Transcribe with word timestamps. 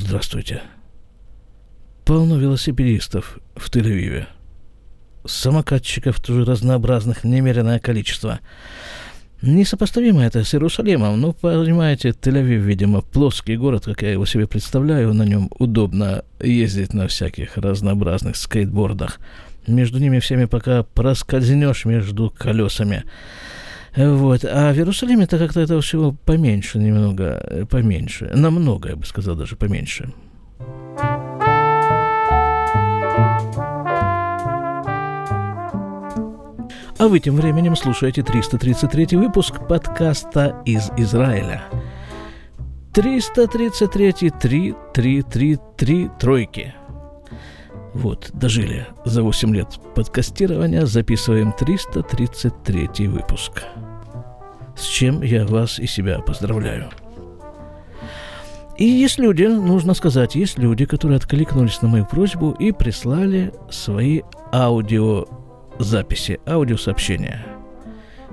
Здравствуйте. 0.00 0.62
Полно 2.04 2.38
велосипедистов 2.38 3.40
в 3.56 3.68
Тель-Авиве. 3.68 4.26
Самокатчиков 5.26 6.20
тоже 6.20 6.44
разнообразных, 6.44 7.24
немеренное 7.24 7.80
количество. 7.80 8.38
Несопоставимо 9.42 10.22
это 10.22 10.44
с 10.44 10.54
Иерусалимом. 10.54 11.20
Ну, 11.20 11.32
понимаете, 11.32 12.10
Тель-Авив, 12.10 12.60
видимо, 12.60 13.00
плоский 13.00 13.56
город, 13.56 13.86
как 13.86 14.02
я 14.02 14.12
его 14.12 14.24
себе 14.24 14.46
представляю. 14.46 15.12
На 15.14 15.24
нем 15.24 15.50
удобно 15.58 16.24
ездить 16.40 16.94
на 16.94 17.08
всяких 17.08 17.56
разнообразных 17.56 18.36
скейтбордах. 18.36 19.18
Между 19.66 19.98
ними 19.98 20.20
всеми 20.20 20.44
пока 20.44 20.84
проскользнешь 20.84 21.84
между 21.84 22.30
колесами. 22.30 23.02
Вот. 23.96 24.44
А 24.44 24.72
в 24.72 24.76
Иерусалиме-то 24.76 25.38
как-то 25.38 25.60
этого 25.60 25.80
всего 25.80 26.12
поменьше 26.12 26.78
немного, 26.78 27.40
э, 27.50 27.64
поменьше. 27.64 28.30
Намного, 28.34 28.90
я 28.90 28.96
бы 28.96 29.06
сказал, 29.06 29.36
даже 29.36 29.56
поменьше. 29.56 30.12
А 36.98 37.06
вы 37.06 37.20
тем 37.20 37.36
временем 37.36 37.76
слушаете 37.76 38.24
333 38.24 39.16
выпуск 39.16 39.68
подкаста 39.68 40.60
из 40.64 40.90
Израиля. 40.96 41.62
333 42.92 44.30
3 44.30 44.74
3 44.92 45.22
3 45.22 45.58
3 45.76 46.10
тройки. 46.18 46.74
Вот, 47.94 48.30
дожили. 48.32 48.86
За 49.04 49.22
8 49.22 49.54
лет 49.54 49.68
подкастирования 49.94 50.86
записываем 50.86 51.52
333 51.52 53.08
выпуск. 53.08 53.64
С 54.76 54.84
чем 54.84 55.22
я 55.22 55.46
вас 55.46 55.78
и 55.78 55.86
себя 55.86 56.20
поздравляю. 56.20 56.90
И 58.76 58.84
есть 58.84 59.18
люди, 59.18 59.42
нужно 59.42 59.94
сказать, 59.94 60.36
есть 60.36 60.56
люди, 60.56 60.84
которые 60.84 61.16
откликнулись 61.16 61.82
на 61.82 61.88
мою 61.88 62.06
просьбу 62.06 62.52
и 62.52 62.70
прислали 62.70 63.52
свои 63.70 64.22
аудиозаписи, 64.52 66.38
аудиосообщения. 66.46 67.44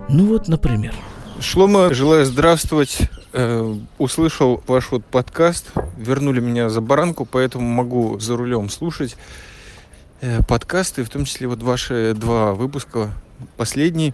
Ну 0.07 0.27
вот, 0.27 0.47
например. 0.47 0.93
Шлома, 1.39 1.91
желаю 1.93 2.25
здравствовать. 2.25 3.09
Э, 3.33 3.75
услышал 3.97 4.63
ваш 4.67 4.91
вот 4.91 5.03
подкаст, 5.03 5.71
вернули 5.97 6.39
меня 6.39 6.69
за 6.69 6.79
баранку, 6.79 7.25
поэтому 7.25 7.67
могу 7.67 8.19
за 8.19 8.37
рулем 8.37 8.69
слушать 8.69 9.17
подкасты, 10.47 11.03
в 11.03 11.09
том 11.09 11.25
числе 11.25 11.47
вот 11.47 11.61
ваши 11.61 12.13
два 12.15 12.53
выпуска. 12.53 13.11
Последний 13.57 14.13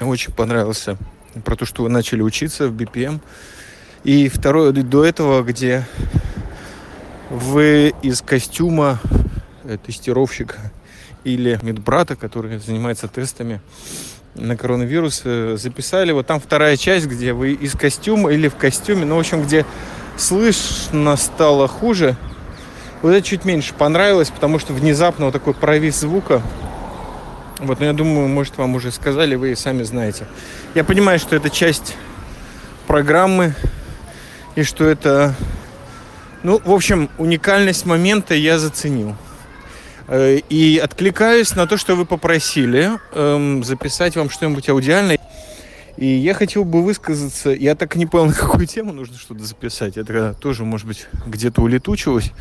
очень 0.00 0.32
понравился 0.32 0.96
про 1.44 1.56
то, 1.56 1.64
что 1.66 1.82
вы 1.82 1.88
начали 1.88 2.22
учиться 2.22 2.68
в 2.68 2.74
BPM. 2.74 3.20
И 4.04 4.28
второй 4.28 4.72
до 4.72 5.04
этого, 5.04 5.42
где 5.42 5.86
вы 7.28 7.94
из 8.02 8.22
костюма 8.22 8.98
э, 9.64 9.76
тестировщика 9.84 10.72
или 11.22 11.58
медбрата, 11.62 12.16
который 12.16 12.58
занимается 12.58 13.08
тестами, 13.08 13.60
на 14.34 14.56
коронавирус 14.56 15.22
э, 15.24 15.56
записали. 15.58 16.12
Вот 16.12 16.26
там 16.26 16.40
вторая 16.40 16.76
часть, 16.76 17.06
где 17.06 17.32
вы 17.32 17.52
из 17.52 17.72
костюма 17.72 18.32
или 18.32 18.48
в 18.48 18.56
костюме, 18.56 19.04
ну, 19.04 19.16
в 19.16 19.20
общем, 19.20 19.42
где 19.42 19.66
слышно 20.16 21.16
стало 21.16 21.68
хуже. 21.68 22.16
Вот 23.02 23.10
это 23.10 23.26
чуть 23.26 23.44
меньше 23.44 23.72
понравилось, 23.72 24.30
потому 24.30 24.58
что 24.58 24.74
внезапно 24.74 25.26
вот 25.26 25.32
такой 25.32 25.54
провис 25.54 26.00
звука. 26.00 26.42
Вот, 27.58 27.80
но 27.80 27.86
я 27.86 27.92
думаю, 27.92 28.28
может, 28.28 28.58
вам 28.58 28.74
уже 28.74 28.90
сказали, 28.90 29.34
вы 29.34 29.52
и 29.52 29.54
сами 29.54 29.82
знаете. 29.82 30.26
Я 30.74 30.84
понимаю, 30.84 31.18
что 31.18 31.36
это 31.36 31.50
часть 31.50 31.96
программы, 32.86 33.54
и 34.54 34.62
что 34.62 34.86
это... 34.86 35.34
Ну, 36.42 36.60
в 36.64 36.72
общем, 36.72 37.10
уникальность 37.18 37.86
момента 37.86 38.34
я 38.34 38.58
заценил. 38.58 39.14
Э, 40.08 40.38
и 40.48 40.78
откликаюсь 40.78 41.54
на 41.54 41.66
то, 41.66 41.76
что 41.76 41.94
вы 41.94 42.04
попросили 42.04 42.90
эм, 43.12 43.62
записать 43.62 44.16
вам 44.16 44.28
что-нибудь 44.28 44.68
аудиальное. 44.68 45.18
И 45.96 46.06
я 46.06 46.34
хотел 46.34 46.64
бы 46.64 46.82
высказаться, 46.82 47.50
я 47.50 47.74
так 47.74 47.94
и 47.94 47.98
не 47.98 48.06
понял, 48.06 48.26
на 48.26 48.34
какую 48.34 48.66
тему 48.66 48.92
нужно 48.92 49.16
что-то 49.18 49.44
записать. 49.44 49.96
Это 49.96 50.34
тоже, 50.40 50.64
может 50.64 50.86
быть, 50.86 51.06
где-то 51.26 51.60
улетучилось. 51.60 52.32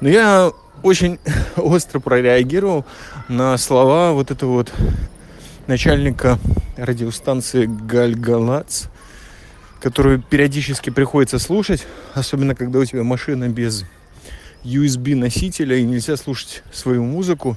Но 0.00 0.08
я 0.08 0.52
очень 0.82 1.18
остро 1.56 2.00
прореагировал 2.00 2.84
на 3.28 3.56
слова 3.58 4.12
вот 4.12 4.30
этого 4.30 4.52
вот 4.52 4.72
начальника 5.66 6.38
радиостанции 6.76 7.66
Гальгалац, 7.66 8.86
которую 9.80 10.22
периодически 10.22 10.90
приходится 10.90 11.38
слушать, 11.38 11.86
особенно 12.14 12.54
когда 12.54 12.78
у 12.78 12.84
тебя 12.84 13.04
машина 13.04 13.48
без 13.48 13.84
USB 14.64 15.14
носителя 15.14 15.76
и 15.76 15.84
нельзя 15.84 16.16
слушать 16.16 16.62
свою 16.72 17.04
музыку. 17.04 17.56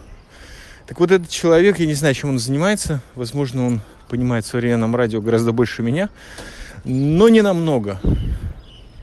Так 0.88 1.00
вот 1.00 1.12
этот 1.12 1.30
человек, 1.30 1.80
я 1.80 1.86
не 1.86 1.94
знаю, 1.94 2.14
чем 2.14 2.32
он 2.32 2.40
занимается. 2.40 3.02
Возможно, 3.16 3.66
он 3.66 3.82
понимает 4.10 4.46
в 4.46 4.50
современном 4.50 4.96
радио 4.96 5.22
гораздо 5.22 5.54
больше 5.54 5.82
меня, 5.82 6.10
но 6.84 7.30
не 7.30 7.42
намного. 7.42 8.02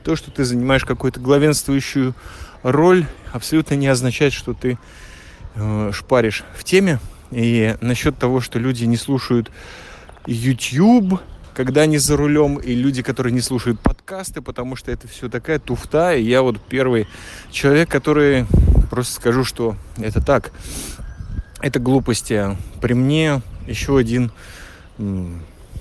То, 0.03 0.15
что 0.15 0.31
ты 0.31 0.45
занимаешь 0.45 0.85
какую-то 0.85 1.19
главенствующую 1.19 2.15
роль, 2.63 3.05
абсолютно 3.31 3.75
не 3.75 3.87
означает, 3.87 4.33
что 4.33 4.53
ты 4.53 4.77
э, 5.55 5.91
шпаришь 5.93 6.43
в 6.55 6.63
теме. 6.63 6.99
И 7.31 7.75
насчет 7.81 8.17
того, 8.17 8.41
что 8.41 8.59
люди 8.59 8.83
не 8.85 8.97
слушают 8.97 9.51
YouTube, 10.25 11.21
когда 11.53 11.81
они 11.81 11.97
за 11.97 12.17
рулем, 12.17 12.57
и 12.57 12.73
люди, 12.73 13.01
которые 13.01 13.33
не 13.33 13.41
слушают 13.41 13.79
подкасты, 13.79 14.41
потому 14.41 14.75
что 14.75 14.91
это 14.91 15.07
все 15.07 15.29
такая 15.29 15.59
туфта. 15.59 16.13
И 16.13 16.23
я 16.23 16.41
вот 16.41 16.59
первый 16.61 17.07
человек, 17.51 17.89
который 17.89 18.45
просто 18.89 19.13
скажу, 19.13 19.43
что 19.43 19.75
это 19.97 20.21
так. 20.21 20.51
Это 21.61 21.79
глупости. 21.79 22.57
При 22.81 22.93
мне 22.93 23.41
еще 23.67 23.97
один 23.97 24.31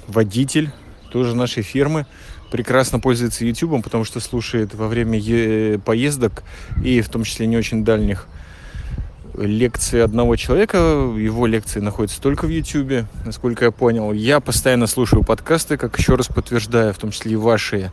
водитель 0.06 0.70
тоже 1.10 1.34
нашей 1.34 1.62
фирмы 1.62 2.06
прекрасно 2.50 3.00
пользуется 3.00 3.44
YouTube, 3.44 3.82
потому 3.82 4.04
что 4.04 4.20
слушает 4.20 4.74
во 4.74 4.88
время 4.88 5.78
поездок 5.78 6.42
и 6.82 7.00
в 7.00 7.08
том 7.08 7.24
числе 7.24 7.46
не 7.46 7.56
очень 7.56 7.84
дальних 7.84 8.26
лекции 9.36 10.00
одного 10.00 10.36
человека. 10.36 10.76
Его 10.76 11.46
лекции 11.46 11.80
находятся 11.80 12.20
только 12.20 12.46
в 12.46 12.48
YouTube, 12.48 13.06
насколько 13.24 13.66
я 13.66 13.70
понял. 13.70 14.12
Я 14.12 14.40
постоянно 14.40 14.86
слушаю 14.86 15.24
подкасты, 15.24 15.76
как 15.76 15.98
еще 15.98 16.14
раз 16.16 16.28
подтверждаю, 16.28 16.92
в 16.92 16.98
том 16.98 17.10
числе 17.10 17.32
и 17.32 17.36
ваши, 17.36 17.92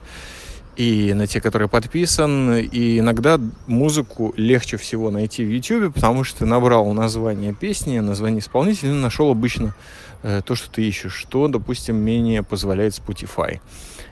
и 0.76 1.14
на 1.14 1.28
те, 1.28 1.42
которые 1.42 1.70
подписан. 1.70 2.56
И 2.56 3.00
иногда 3.00 3.40
музыку 3.66 4.34
легче 4.38 4.78
всего 4.78 5.10
найти 5.12 5.44
в 5.44 5.50
YouTube, 5.50 5.94
потому 5.94 6.24
что 6.24 6.46
набрал 6.46 6.92
название 6.94 7.54
песни, 7.54 8.00
название 8.00 8.40
исполнителя, 8.40 8.94
нашел 8.94 9.32
обычно 9.32 9.76
э, 10.24 10.42
то, 10.46 10.56
что 10.56 10.70
ты 10.70 10.84
ищешь, 10.84 11.14
что, 11.14 11.48
допустим, 11.48 11.96
менее 11.98 12.44
позволяет 12.44 12.94
Spotify. 12.94 13.60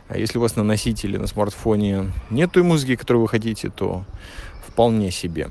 А 0.08 0.18
если 0.18 0.38
у 0.38 0.42
вас 0.42 0.56
на 0.56 0.64
носителе, 0.64 1.18
на 1.18 1.28
смартфоне 1.28 2.12
нет 2.30 2.52
той 2.52 2.64
музыки, 2.64 2.96
которую 2.96 3.24
вы 3.24 3.28
хотите, 3.28 3.70
то 3.70 4.06
вполне 4.68 5.10
себе. 5.12 5.50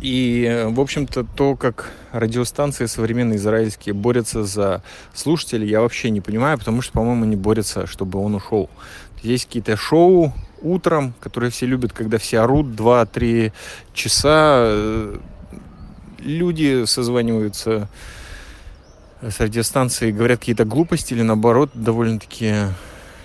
И, 0.00 0.66
в 0.68 0.80
общем-то, 0.80 1.24
то, 1.24 1.56
как 1.56 1.90
радиостанции 2.12 2.86
современные 2.86 3.36
израильские 3.36 3.94
борются 3.94 4.44
за 4.44 4.82
слушателей, 5.12 5.68
я 5.68 5.80
вообще 5.80 6.10
не 6.10 6.20
понимаю, 6.20 6.58
потому 6.58 6.82
что, 6.82 6.92
по-моему, 6.92 7.24
они 7.24 7.36
борются, 7.36 7.86
чтобы 7.86 8.20
он 8.20 8.34
ушел. 8.34 8.70
Есть 9.22 9.46
какие-то 9.46 9.76
шоу 9.76 10.32
утром, 10.60 11.14
которые 11.18 11.50
все 11.50 11.66
любят, 11.66 11.92
когда 11.92 12.18
все 12.18 12.40
орут 12.40 12.66
2-3 12.66 13.52
часа. 13.92 15.10
Люди 16.18 16.84
созваниваются 16.84 17.88
с 19.20 19.40
радиостанцией, 19.40 20.12
говорят 20.12 20.38
какие-то 20.38 20.64
глупости 20.64 21.14
или, 21.14 21.22
наоборот, 21.22 21.70
довольно-таки 21.74 22.54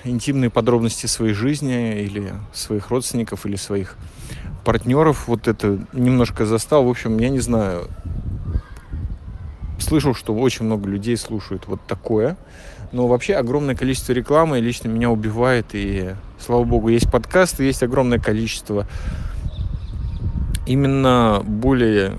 интимные 0.03 0.49
подробности 0.49 1.05
своей 1.05 1.33
жизни 1.33 2.01
или 2.01 2.33
своих 2.53 2.89
родственников 2.89 3.45
или 3.45 3.55
своих 3.55 3.97
партнеров 4.63 5.27
вот 5.27 5.47
это 5.47 5.85
немножко 5.93 6.45
застал. 6.45 6.85
В 6.85 6.89
общем, 6.89 7.17
я 7.19 7.29
не 7.29 7.39
знаю. 7.39 7.87
Слышал, 9.79 10.13
что 10.13 10.33
очень 10.33 10.65
много 10.65 10.89
людей 10.89 11.17
слушают 11.17 11.67
вот 11.67 11.81
такое. 11.87 12.37
Но 12.91 13.07
вообще 13.07 13.33
огромное 13.33 13.75
количество 13.75 14.13
рекламы 14.13 14.59
лично 14.59 14.87
меня 14.87 15.09
убивает. 15.09 15.67
И, 15.73 16.11
слава 16.39 16.63
богу, 16.63 16.89
есть 16.89 17.11
подкасты, 17.11 17.63
есть 17.63 17.83
огромное 17.83 18.19
количество 18.19 18.87
именно 20.65 21.41
более 21.43 22.13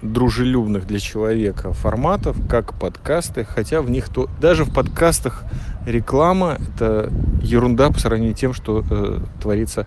дружелюбных 0.00 0.86
для 0.86 0.98
человека 0.98 1.72
форматов, 1.72 2.36
как 2.48 2.74
подкасты, 2.74 3.44
хотя 3.44 3.82
в 3.82 3.90
них 3.90 4.08
то 4.08 4.28
даже 4.40 4.64
в 4.64 4.74
подкастах 4.74 5.44
реклама 5.86 6.58
это 6.74 7.12
ерунда 7.42 7.90
по 7.90 7.98
сравнению 7.98 8.36
с 8.36 8.38
тем, 8.38 8.54
что 8.54 8.84
э, 8.88 9.18
творится 9.40 9.86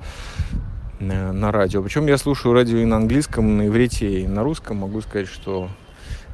Э, 0.99 1.31
на 1.31 1.51
радио. 1.51 1.81
Причем 1.81 2.07
я 2.07 2.17
слушаю 2.17 2.53
радио 2.53 2.77
и 2.77 2.85
на 2.85 2.97
английском, 2.97 3.57
на 3.57 3.67
иврите, 3.67 4.21
и 4.21 4.27
на 4.27 4.43
русском. 4.43 4.77
Могу 4.77 5.01
сказать, 5.01 5.27
что 5.27 5.69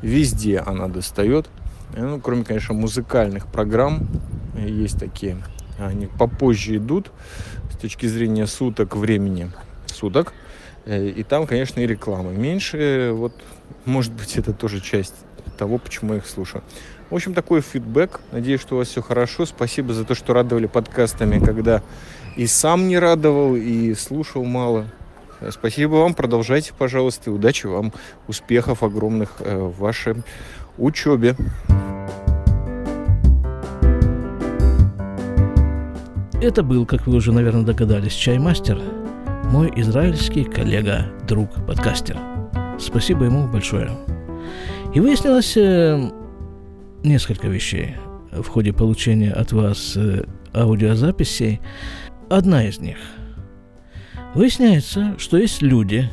везде 0.01 0.59
она 0.59 0.87
достает. 0.87 1.49
Э, 1.95 2.03
ну, 2.05 2.19
кроме, 2.19 2.43
конечно, 2.43 2.73
музыкальных 2.73 3.47
программ. 3.47 4.07
Есть 4.57 4.99
такие 4.99 5.37
они 5.79 6.05
попозже 6.05 6.77
идут 6.77 7.11
с 7.71 7.77
точки 7.77 8.05
зрения 8.05 8.45
суток, 8.45 8.95
времени 8.95 9.51
суток. 9.87 10.33
Э, 10.85 11.07
и 11.07 11.23
там, 11.23 11.47
конечно, 11.47 11.79
и 11.79 11.87
реклама 11.87 12.31
меньше. 12.31 13.11
Вот, 13.13 13.33
может 13.85 14.13
быть, 14.13 14.37
это 14.37 14.53
тоже 14.53 14.79
часть 14.79 15.15
того, 15.57 15.79
почему 15.79 16.13
я 16.13 16.19
их 16.19 16.27
слушаю. 16.27 16.63
В 17.11 17.15
общем, 17.15 17.33
такой 17.33 17.59
фидбэк. 17.59 18.21
Надеюсь, 18.31 18.61
что 18.61 18.75
у 18.75 18.77
вас 18.77 18.87
все 18.87 19.01
хорошо. 19.01 19.45
Спасибо 19.45 19.93
за 19.93 20.05
то, 20.05 20.15
что 20.15 20.33
радовали 20.33 20.65
подкастами, 20.65 21.43
когда 21.43 21.81
и 22.37 22.47
сам 22.47 22.87
не 22.87 22.97
радовал, 22.97 23.57
и 23.57 23.93
слушал 23.95 24.45
мало. 24.45 24.85
Спасибо 25.49 25.95
вам. 25.95 26.13
Продолжайте, 26.13 26.71
пожалуйста. 26.77 27.29
И 27.29 27.33
удачи 27.33 27.65
вам. 27.65 27.91
Успехов 28.29 28.81
огромных 28.81 29.33
э, 29.39 29.57
в 29.57 29.77
вашей 29.79 30.23
учебе. 30.77 31.35
Это 36.41 36.63
был, 36.63 36.85
как 36.85 37.07
вы 37.07 37.17
уже, 37.17 37.33
наверное, 37.33 37.63
догадались, 37.63 38.13
чаймастер, 38.13 38.79
мой 39.51 39.69
израильский 39.75 40.45
коллега, 40.45 41.07
друг, 41.27 41.49
подкастер. 41.67 42.17
Спасибо 42.79 43.25
ему 43.25 43.47
большое. 43.47 43.91
И 44.95 45.01
выяснилось 45.01 45.57
э, 45.57 46.09
несколько 47.03 47.47
вещей 47.47 47.95
в 48.31 48.47
ходе 48.47 48.73
получения 48.73 49.31
от 49.31 49.51
вас 49.51 49.93
э, 49.95 50.23
аудиозаписей. 50.53 51.61
Одна 52.29 52.67
из 52.67 52.79
них. 52.79 52.97
Выясняется, 54.33 55.15
что 55.17 55.37
есть 55.37 55.61
люди, 55.61 56.09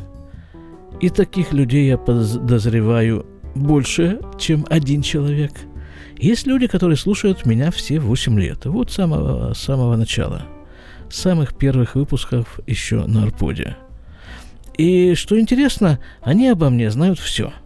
и 1.00 1.11
таких 1.11 1.52
людей 1.52 1.87
я 1.87 1.96
подозреваю 1.99 3.25
больше, 3.55 4.20
чем 4.38 4.67
один 4.69 5.02
человек. 5.02 5.52
Есть 6.17 6.46
люди, 6.46 6.67
которые 6.67 6.96
слушают 6.96 7.46
меня 7.46 7.70
все 7.70 8.00
8 8.00 8.40
лет, 8.40 8.67
вот 8.67 8.90
с 8.90 8.94
самого, 8.94 9.55
с 9.55 9.58
самого 9.58 9.94
начала, 9.94 10.43
самых 11.08 11.56
первых 11.56 11.94
выпусков 11.94 12.58
еще 12.67 13.06
на 13.06 13.23
Арподе. 13.23 13.76
И 14.76 15.14
что 15.14 15.38
интересно, 15.38 16.00
они 16.20 16.49
обо 16.49 16.70
мне 16.70 16.90
знают 16.90 17.20
все– 17.20 17.52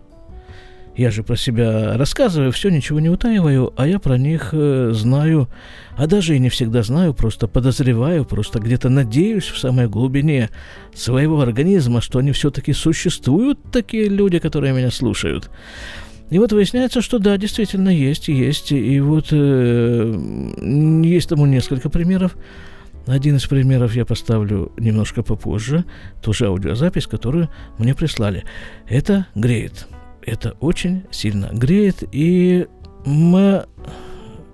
я 0.97 1.11
же 1.11 1.23
про 1.23 1.37
себя 1.37 1.97
рассказываю, 1.97 2.53
все, 2.53 2.69
ничего 2.69 3.01
не 3.01 3.09
утаиваю, 3.09 3.73
а 3.77 3.87
я 3.87 3.99
про 3.99 4.19
них 4.19 4.51
э, 4.53 4.91
знаю, 4.93 5.49
а 5.97 6.07
даже 6.07 6.37
и 6.37 6.39
не 6.39 6.51
всегда 6.51 6.83
знаю, 6.83 7.15
просто 7.15 7.49
подозреваю, 7.49 8.25
просто 8.25 8.59
где-то 8.59 8.91
надеюсь 8.91 9.47
в 9.47 9.59
самой 9.59 9.89
глубине 9.89 10.51
своего 10.95 11.41
организма, 11.41 12.03
что 12.03 12.19
они 12.19 12.33
все-таки 12.33 12.73
существуют, 12.73 13.59
такие 13.73 14.09
люди, 14.09 14.39
которые 14.39 14.75
меня 14.75 14.91
слушают. 14.91 15.51
И 16.29 16.39
вот 16.39 16.53
выясняется, 16.53 17.01
что 17.01 17.19
да, 17.19 17.37
действительно 17.37 17.91
есть, 17.91 18.29
есть. 18.29 18.73
И 18.73 19.01
вот 19.01 19.29
э, 19.33 20.15
есть 21.05 21.29
тому 21.29 21.45
несколько 21.45 21.91
примеров. 21.91 22.37
Один 23.07 23.37
из 23.37 23.47
примеров 23.47 23.95
я 23.95 24.07
поставлю 24.07 24.73
немножко 24.79 25.23
попозже, 25.23 25.85
тоже 26.23 26.47
аудиозапись, 26.47 27.07
которую 27.07 27.51
мне 27.79 27.95
прислали. 27.95 28.45
Это 28.89 29.27
греет 29.35 29.89
это 30.25 30.57
очень 30.61 31.05
сильно 31.11 31.51
греет 31.53 32.05
и 32.13 32.67
мы, 33.05 33.67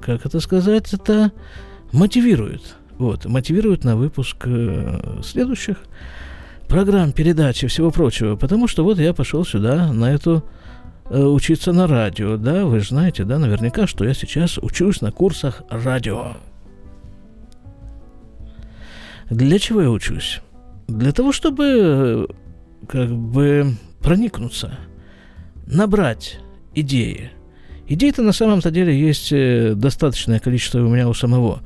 как 0.01 0.25
это 0.27 0.41
сказать, 0.41 0.93
это 0.93 1.33
мотивирует. 1.93 2.77
Вот, 2.99 3.27
мотивирует 3.27 3.85
на 3.85 3.97
выпуск 3.97 4.37
э, 4.47 5.21
следующих 5.23 5.79
программ, 6.67 7.13
передач 7.13 7.63
и 7.63 7.67
всего 7.69 7.91
прочего. 7.91 8.37
Потому 8.37 8.67
что 8.67 8.85
вот 8.85 8.99
я 8.99 9.15
пошел 9.15 9.45
сюда, 9.45 9.93
на 9.93 10.13
эту 10.13 10.43
э, 11.09 11.23
учиться 11.23 11.73
на 11.73 11.87
радио, 11.87 12.37
да, 12.37 12.65
вы 12.65 12.81
же 12.81 12.89
знаете, 12.89 13.25
да, 13.25 13.39
наверняка, 13.39 13.87
что 13.87 14.05
я 14.05 14.15
сейчас 14.15 14.59
учусь 14.59 15.01
на 15.01 15.13
курсах 15.13 15.63
радио. 15.71 16.37
Для 19.31 19.59
чего 19.59 19.83
я 19.83 19.91
учусь? 19.91 20.41
Для 20.89 21.13
того, 21.13 21.33
чтобы 21.33 21.65
э, 21.65 22.27
как 22.89 23.11
бы 23.11 23.77
проникнуться– 24.01 24.79
набрать 25.71 26.41
идеи. 26.75 27.31
Идей-то 27.87 28.23
на 28.23 28.33
самом-то 28.33 28.71
деле 28.71 28.99
есть 28.99 29.33
э, 29.33 29.75
достаточное 29.75 30.41
количество 30.41 30.81
у 30.81 30.89
меня 30.89 31.09
у 31.09 31.15
самого. 31.15 31.63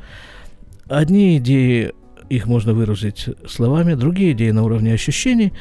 Одни 0.88 1.38
идеи 1.38 1.92
их 2.28 2.46
можно 2.46 2.72
выразить 2.72 3.28
словами, 3.48 3.94
другие 3.94 4.32
идеи 4.32 4.50
на 4.50 4.62
уровне 4.62 4.94
ощущений, 4.94 5.52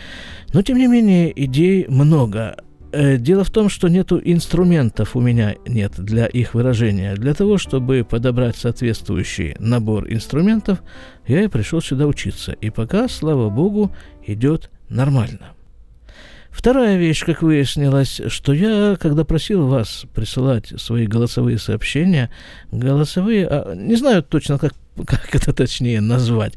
но 0.54 0.62
тем 0.62 0.78
не 0.78 0.88
менее 0.88 1.32
идей 1.46 1.86
много. 1.88 2.58
Э, 2.92 3.18
дело 3.18 3.44
в 3.44 3.50
том, 3.50 3.70
что 3.70 3.88
нету 3.88 4.22
инструментов 4.24 5.16
у 5.16 5.22
меня 5.22 5.56
нет 5.68 5.94
для 5.98 6.26
их 6.28 6.54
выражения. 6.54 7.16
Для 7.16 7.34
того, 7.34 7.58
чтобы 7.58 8.06
подобрать 8.08 8.56
соответствующий 8.56 9.56
набор 9.60 10.08
инструментов, 10.10 10.84
я 11.28 11.44
и 11.44 11.48
пришел 11.48 11.82
сюда 11.82 12.06
учиться. 12.06 12.52
И 12.52 12.70
пока, 12.70 13.08
слава 13.08 13.50
богу, 13.50 13.96
идет 14.26 14.70
нормально. 14.90 15.54
Вторая 16.52 16.98
вещь, 16.98 17.24
как 17.26 17.42
выяснилось, 17.42 18.22
что 18.28 18.52
я, 18.54 18.98
когда 19.00 19.24
просил 19.24 19.68
вас 19.68 20.06
присылать 20.14 20.74
свои 20.78 21.08
голосовые 21.08 21.58
сообщения, 21.58 22.30
голосовые, 22.72 23.48
а, 23.48 23.74
не 23.74 23.96
знаю 23.96 24.22
точно, 24.22 24.60
как, 24.60 24.74
как 25.06 25.34
это 25.34 25.54
точнее 25.54 26.02
назвать, 26.02 26.54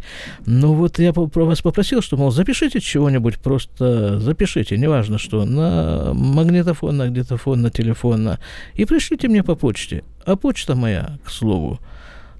но 0.46 0.75
вот 0.75 0.99
я 0.99 1.12
про 1.12 1.44
вас 1.44 1.62
попросил, 1.62 2.02
что, 2.02 2.17
мол, 2.17 2.32
запишите 2.32 2.81
чего-нибудь, 2.81 3.38
просто 3.38 4.19
запишите, 4.19 4.76
неважно 4.76 5.17
что, 5.17 5.44
на 5.44 6.12
магнитофон, 6.12 6.96
на 6.96 7.08
диктофон, 7.08 7.62
на 7.62 7.70
телефон, 7.70 8.25
на... 8.25 8.41
и 8.75 8.85
пришлите 8.85 9.29
мне 9.29 9.44
по 9.44 9.55
почте. 9.55 10.02
А 10.26 10.37
почта 10.37 10.75
моя, 10.75 11.19
к 11.25 11.31
слову, 11.31 11.79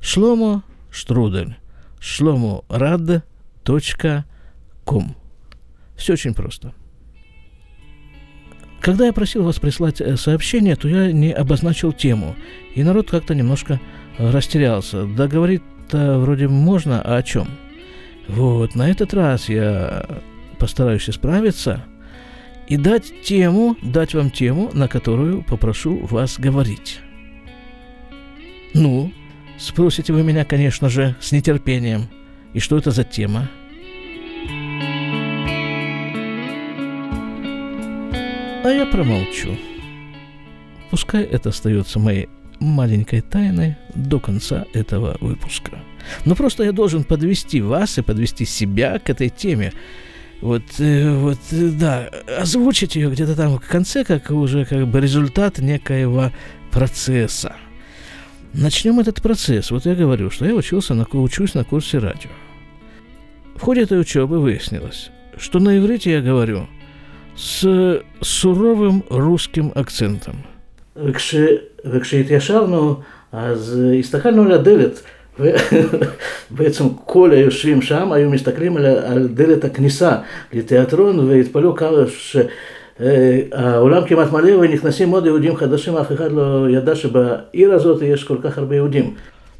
шломо 0.01 0.65
штрудель, 0.91 1.57
шломо. 2.01 2.65
Все 5.97 6.13
очень 6.15 6.35
просто. 6.35 6.75
Когда 8.85 9.07
я 9.07 9.15
просил 9.15 9.45
вас 9.45 9.59
прислать 9.59 10.03
э, 10.03 10.15
сообщение, 10.19 10.77
то 10.77 10.89
я 10.89 11.11
не 11.11 11.33
обозначил 11.33 11.91
тему, 11.95 12.37
и 12.75 12.83
народ 12.83 13.11
как-то 13.11 13.35
немножко 13.35 13.81
э, 14.19 14.31
растерялся. 14.31 15.07
Да 15.07 15.27
говорить-то 15.27 16.19
вроде 16.19 16.49
можно, 16.49 17.01
а 17.01 17.17
о 17.17 17.23
чем? 17.23 17.49
Вот, 18.29 18.75
на 18.75 18.91
этот 18.91 19.15
раз 19.15 19.49
я 19.49 20.05
постараюсь 20.59 21.09
исправиться 21.09 21.83
и 22.69 22.77
дать 22.77 23.23
тему, 23.23 23.75
дать 23.81 24.13
вам 24.13 24.31
тему, 24.31 24.71
на 24.75 24.87
которую 24.87 25.43
попрошу 25.45 26.05
вас 26.05 26.39
говорить. 26.39 27.01
Ну, 28.75 29.11
спросите 29.57 30.13
вы 30.13 30.23
меня, 30.23 30.45
конечно 30.45 30.91
же, 30.91 31.17
с 31.21 31.33
нетерпением. 31.33 32.11
И 32.53 32.61
что 32.61 32.77
это 32.77 32.91
за 32.91 33.03
тема? 33.05 33.49
А 38.65 38.71
я 38.71 38.87
промолчу. 38.87 39.59
Пускай 40.91 41.23
это 41.23 41.51
остается 41.51 41.99
моей 41.99 42.31
маленькой 42.61 43.21
тайной 43.21 43.77
до 43.95 44.19
конца 44.19 44.65
этого 44.73 45.19
выпуска. 45.21 45.81
Но 46.25 46.35
просто 46.35 46.65
я 46.65 46.73
должен 46.73 47.05
подвести 47.05 47.61
вас 47.61 47.99
и 47.99 48.03
подвести 48.03 48.47
себя 48.47 48.99
к 48.99 49.11
этой 49.11 49.29
теме. 49.29 49.75
Вот, 50.41 50.63
э, 50.79 51.15
вот, 51.15 51.39
э, 51.51 51.69
да, 51.79 52.09
озвучить 52.39 52.97
ее 52.97 53.11
где-то 53.11 53.37
там 53.37 53.59
в 53.59 53.61
конце, 53.61 54.03
как 54.03 54.31
уже 54.31 54.65
как 54.65 54.89
бы 54.89 54.99
результат 54.99 55.59
некоего 55.59 56.33
процесса. 56.71 57.57
Начнем 58.55 58.99
этот 58.99 59.21
процесс. 59.21 59.73
Вот 59.73 59.85
я 59.85 59.95
говорю, 59.95 60.31
что 60.31 60.47
я 60.47 60.55
учился 60.55 60.95
на, 60.95 61.07
учусь 61.13 61.53
на 61.53 61.65
курсе 61.65 61.99
радио. 61.99 62.31
В 63.57 63.61
ходе 63.61 63.83
этой 63.83 64.01
учебы 64.01 64.41
выяснилось, 64.41 65.11
что 65.37 65.59
на 65.59 65.77
иврите 65.77 66.13
я 66.13 66.23
говорю– 66.23 66.67
с 67.36 68.02
суровым 68.22 69.04
русским 69.10 69.72
акцентом. 69.76 70.36
וכשהתיישבנו, 71.86 72.96
אז 73.32 73.80
הסתכלנו 74.00 74.44
על 74.44 74.52
הדלת, 74.52 75.02
ובעצם 76.52 76.84
כל 77.06 77.32
היושבים 77.32 77.82
שם 77.82 78.12
היו 78.12 78.30
מסתכלים 78.30 78.78
על, 78.78 78.86
על 78.86 79.28
דלת 79.28 79.64
הכניסה 79.64 80.18
לתיאטרון 80.54 81.20
והתפלאו 81.20 81.76
כמה 81.76 81.98
שהעולם 83.00 84.08
כמעט 84.08 84.32
מלא 84.32 84.52
ונכנסים 84.52 85.10
עוד 85.10 85.26
יהודים 85.26 85.56
חדשים, 85.56 85.98
אף 85.98 86.12
אחד 86.12 86.32
לא 86.32 86.70
ידע 86.70 86.96
שבעיר 86.96 87.74
הזאת 87.74 88.02
יש 88.02 88.24
כל 88.24 88.38
כך 88.44 88.58
הרבה 88.58 88.76
יהודים. 88.76 89.16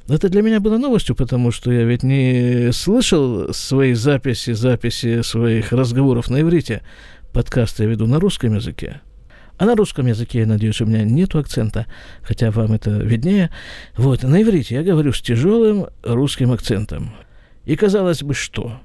Это 0.10 0.28
для 0.28 0.42
меня 0.42 0.60
было 0.60 0.80
новостью, 0.80 1.16
потому 1.16 1.52
что 1.52 1.72
я 1.72 1.84
ведь 1.84 2.02
не 2.02 2.72
слышал 2.72 3.54
свои 3.54 3.94
записи, 3.94 4.54
записи 4.54 5.22
своих 5.22 5.72
разговоров 5.72 6.32
на 6.32 6.42
иврите 6.42 6.82
подкасты 7.35 7.83
я 7.83 7.91
веду 7.91 8.07
на 8.07 8.19
русском 8.19 8.55
языке. 8.55 9.03
А 9.59 9.67
на 9.67 9.77
русском 9.77 10.07
языке, 10.07 10.41
я 10.41 10.47
надеюсь, 10.47 10.81
у 10.81 10.87
меня 10.87 11.05
нет 11.05 11.35
акцента, 11.35 11.87
хотя 12.23 12.51
вам 12.51 12.73
это 12.73 12.91
виднее. 12.91 13.51
Вот, 13.97 14.23
на 14.23 14.43
иврите 14.43 14.77
я 14.77 14.83
говорю 14.83 15.13
с 15.13 15.21
тяжелым 15.21 15.89
русским 16.03 16.51
акцентом. 16.51 17.15
И 17.65 17.77
казалось 17.77 18.23
бы, 18.23 18.35
что 18.35 18.81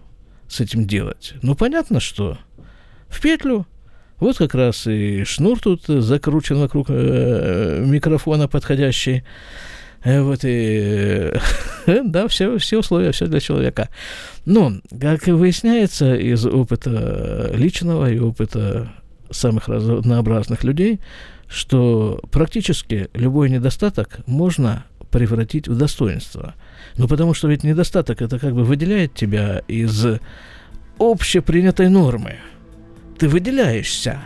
с 0.47 0.59
этим 0.59 0.85
делать? 0.85 1.33
Ну, 1.41 1.55
понятно, 1.55 1.99
что. 1.99 2.37
В 3.07 3.21
петлю. 3.21 3.65
Вот 4.19 4.37
как 4.37 4.53
раз 4.53 4.85
и 4.85 5.23
шнур 5.23 5.59
тут 5.59 5.85
закручен 5.87 6.59
вокруг 6.59 6.87
э, 6.89 7.83
микрофона 7.85 8.47
подходящий. 8.47 9.23
Э, 10.03 10.21
вот 10.21 10.39
и... 10.43 11.31
да, 12.05 12.27
все, 12.27 12.57
все 12.57 12.79
условия, 12.79 13.11
все 13.11 13.27
для 13.27 13.39
человека. 13.39 13.89
Но, 14.45 14.73
как 14.99 15.27
выясняется 15.27 16.15
из 16.15 16.45
опыта 16.45 17.51
личного 17.53 18.09
и 18.09 18.19
опыта 18.19 18.91
самых 19.29 19.67
разнообразных 19.67 20.63
людей, 20.63 20.99
что 21.47 22.21
практически 22.31 23.09
любой 23.13 23.49
недостаток 23.49 24.19
можно 24.25 24.85
превратить 25.11 25.67
в 25.67 25.77
достоинство. 25.77 26.55
Ну, 26.97 27.07
потому 27.07 27.33
что 27.33 27.47
ведь 27.47 27.63
недостаток 27.63 28.21
это 28.21 28.39
как 28.39 28.53
бы 28.53 28.63
выделяет 28.63 29.13
тебя 29.15 29.63
из 29.67 30.05
общепринятой 30.99 31.89
нормы. 31.89 32.35
Ты 33.17 33.27
выделяешься, 33.27 34.21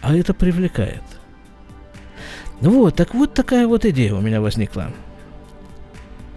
а 0.00 0.14
это 0.16 0.32
привлекает. 0.34 1.02
Вот, 2.62 2.94
так 2.94 3.12
вот 3.12 3.34
такая 3.34 3.66
вот 3.66 3.84
идея 3.84 4.14
у 4.14 4.20
меня 4.20 4.40
возникла. 4.40 4.92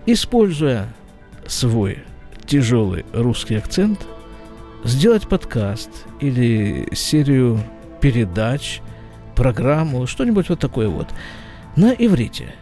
Используя 0.08 0.88
свой 1.46 2.00
тяжелый 2.48 3.06
русский 3.14 3.56
акцент, 3.56 4.08
сделать 4.84 5.28
подкаст 5.28 5.90
или 6.20 6.90
серию 6.96 7.60
передач, 8.02 8.82
программу, 9.36 10.08
что-нибудь 10.08 10.50
вот 10.50 10.60
такое 10.60 10.88
вот 10.88 11.08
на 11.76 11.92
иврите. 11.94 12.56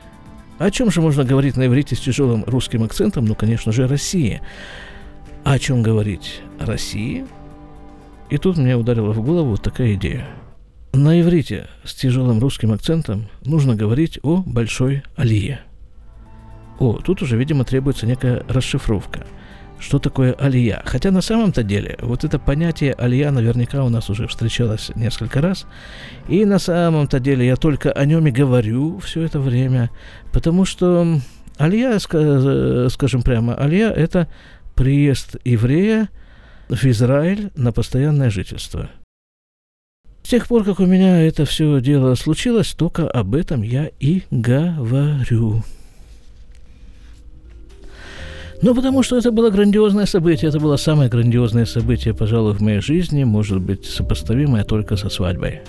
О 0.59 0.69
чем 0.69 0.91
же 0.91 0.99
можно 0.99 1.23
говорить 1.23 1.55
на 1.55 1.67
иврите 1.67 1.95
с 1.95 1.99
тяжелым 1.99 2.43
русским 2.45 2.83
акцентом? 2.83 3.23
Ну, 3.23 3.33
конечно 3.33 3.71
же, 3.71 3.87
Россия. 3.87 4.41
А 5.45 5.53
о 5.53 5.59
чем 5.59 5.83
говорить 5.83 6.41
России? 6.59 7.25
И 8.29 8.37
тут 8.37 8.57
мне 8.57 8.75
ударила 8.75 9.13
в 9.13 9.23
голову 9.23 9.51
вот 9.51 9.61
такая 9.61 9.93
идея– 9.93 10.27
на 10.93 11.19
иврите 11.19 11.67
с 11.83 11.95
тяжелым 11.95 12.39
русским 12.39 12.71
акцентом 12.71 13.27
нужно 13.43 13.75
говорить 13.75 14.19
о 14.21 14.43
большой 14.45 15.03
алие. 15.17 15.61
О, 16.79 16.93
тут 16.93 17.21
уже, 17.21 17.35
видимо, 17.35 17.65
требуется 17.65 18.05
некая 18.05 18.43
расшифровка. 18.47 19.25
Что 19.79 19.99
такое 19.99 20.33
алия? 20.33 20.81
Хотя 20.85 21.11
на 21.11 21.21
самом-то 21.21 21.63
деле 21.63 21.97
вот 22.01 22.23
это 22.23 22.39
понятие 22.39 22.93
алия 22.93 23.31
наверняка 23.31 23.83
у 23.83 23.89
нас 23.89 24.09
уже 24.09 24.27
встречалось 24.27 24.91
несколько 24.95 25.41
раз. 25.41 25.65
И 26.29 26.45
на 26.45 26.59
самом-то 26.59 27.19
деле 27.19 27.45
я 27.45 27.55
только 27.55 27.91
о 27.91 28.05
нем 28.05 28.25
и 28.27 28.31
говорю 28.31 28.99
все 28.99 29.23
это 29.23 29.39
время, 29.39 29.89
потому 30.31 30.63
что 30.63 31.19
алия, 31.57 31.99
скажем 31.99 33.23
прямо, 33.23 33.55
алия– 33.55 33.91
это 33.91 34.29
приезд 34.75 35.35
еврея 35.43 36.09
в 36.69 36.85
Израиль 36.85 37.51
на 37.55 37.71
постоянное 37.71 38.29
жительство– 38.29 38.89
с 40.23 40.29
тех 40.29 40.47
пор, 40.47 40.63
как 40.63 40.79
у 40.79 40.85
меня 40.85 41.21
это 41.21 41.45
все 41.45 41.81
дело 41.81 42.15
случилось, 42.15 42.73
только 42.73 43.09
об 43.09 43.35
этом 43.35 43.61
я 43.61 43.91
и 43.99 44.23
говорю. 44.31 45.63
Ну, 48.61 48.73
потому 48.73 49.03
что 49.03 49.17
это 49.17 49.33
было 49.33 49.49
грандиозное 49.49 50.05
событие. 50.05 50.47
Это 50.47 50.61
было 50.61 50.77
самое 50.77 51.09
грандиозное 51.09 51.65
событие, 51.65 52.13
пожалуй, 52.13 52.53
в 52.53 52.61
моей 52.61 52.79
жизни, 52.79 53.25
может 53.25 53.59
быть, 53.59 53.85
сопоставимое 53.85 54.63
только 54.63 54.95
со 54.95 55.09
свадьбой. 55.09 55.59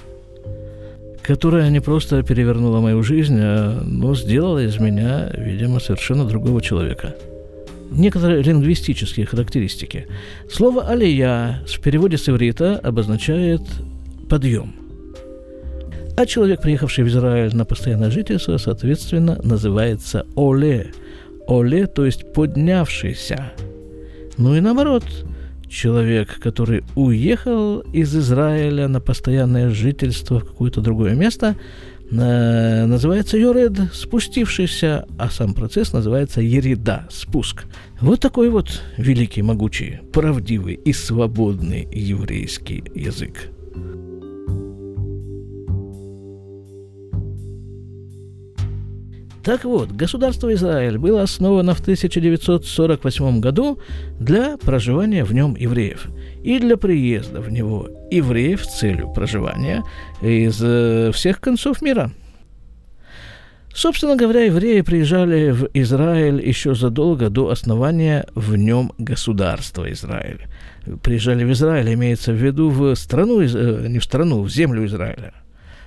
Которая 1.25 1.69
не 1.71 1.81
просто 1.81 2.23
перевернула 2.23 2.79
мою 2.79 3.03
жизнь, 3.03 3.37
а, 3.41 3.83
но 3.85 4.15
сделала 4.15 4.65
из 4.65 4.79
меня, 4.79 5.33
видимо, 5.37 5.81
совершенно 5.81 6.25
другого 6.25 6.63
человека. 6.63 7.17
Некоторые 7.91 8.43
лингвистические 8.43 9.27
характеристики. 9.27 10.07
Слово 10.49 10.89
«алия» 10.89 11.65
в 11.67 11.81
переводе 11.81 12.17
с 12.17 12.29
иврита 12.29 12.79
обозначает 12.79 13.63
подъем. 14.35 14.75
А 16.17 16.27
человек, 16.27 16.61
приехавший 16.61 17.05
в 17.05 17.07
Израиль 17.07 17.55
на 17.55 17.65
постоянное 17.65 18.11
жительство, 18.11 18.57
соответственно, 18.57 19.39
называется 19.45 20.27
Оле. 20.35 20.93
Оле, 21.47 21.87
то 21.87 22.05
есть 22.05 22.33
поднявшийся. 22.33 23.53
Ну 24.37 24.57
и 24.57 24.61
наоборот, 24.61 25.05
человек, 25.69 26.41
который 26.41 26.83
уехал 26.97 27.79
из 27.93 28.17
Израиля 28.17 28.89
на 28.89 29.01
постоянное 29.01 29.71
жительство 29.71 30.41
в 30.41 30.47
какое-то 30.47 30.81
другое 30.81 31.15
место, 31.15 31.55
называется 32.11 33.39
Йоред, 33.39 33.79
спустившийся, 33.93 35.07
а 35.17 35.31
сам 35.31 35.55
процесс 35.55 35.93
называется 35.93 36.41
Ерида, 36.41 37.07
спуск. 37.09 37.67
Вот 38.01 38.19
такой 38.19 38.51
вот 38.51 38.83
великий, 38.97 39.43
могучий, 39.43 40.01
правдивый 40.13 40.75
и 40.75 40.93
свободный 40.93 41.87
еврейский 41.93 42.83
язык. 42.97 43.51
Так 49.45 49.65
вот, 49.65 49.93
государство 49.93 50.53
Израиль 50.55 50.97
было 50.97 51.21
основано 51.21 51.75
в 51.75 51.81
1948 51.81 53.41
году 53.41 53.79
для 54.19 54.57
проживания 54.57 55.23
в 55.23 55.35
нем 55.35 55.55
евреев 55.55 56.07
и 56.43 56.59
для 56.59 56.79
приезда 56.79 57.43
в 57.43 57.53
него 57.53 57.91
евреев 58.11 58.65
с 58.65 58.79
целью 58.79 59.13
проживания 59.13 59.85
из 60.23 60.59
э, 60.63 61.11
всех 61.13 61.43
концов 61.43 61.83
мира. 61.83 62.11
Собственно 63.75 64.17
говоря, 64.17 64.45
евреи 64.45 64.81
приезжали 64.81 65.51
в 65.51 65.69
Израиль 65.75 66.41
еще 66.47 66.75
задолго 66.75 67.29
до 67.29 67.51
основания 67.51 68.27
в 68.35 68.57
нем 68.57 68.93
государства 68.97 69.93
Израиль. 69.93 70.47
Приезжали 71.03 71.45
в 71.45 71.53
Израиль, 71.53 71.93
имеется 71.93 72.33
в 72.33 72.37
виду 72.37 72.71
в 72.71 72.95
страну, 72.95 73.43
э, 73.43 73.89
не 73.89 73.99
в 73.99 74.05
страну, 74.05 74.43
в 74.43 74.49
землю 74.49 74.87
Израиля– 74.87 75.35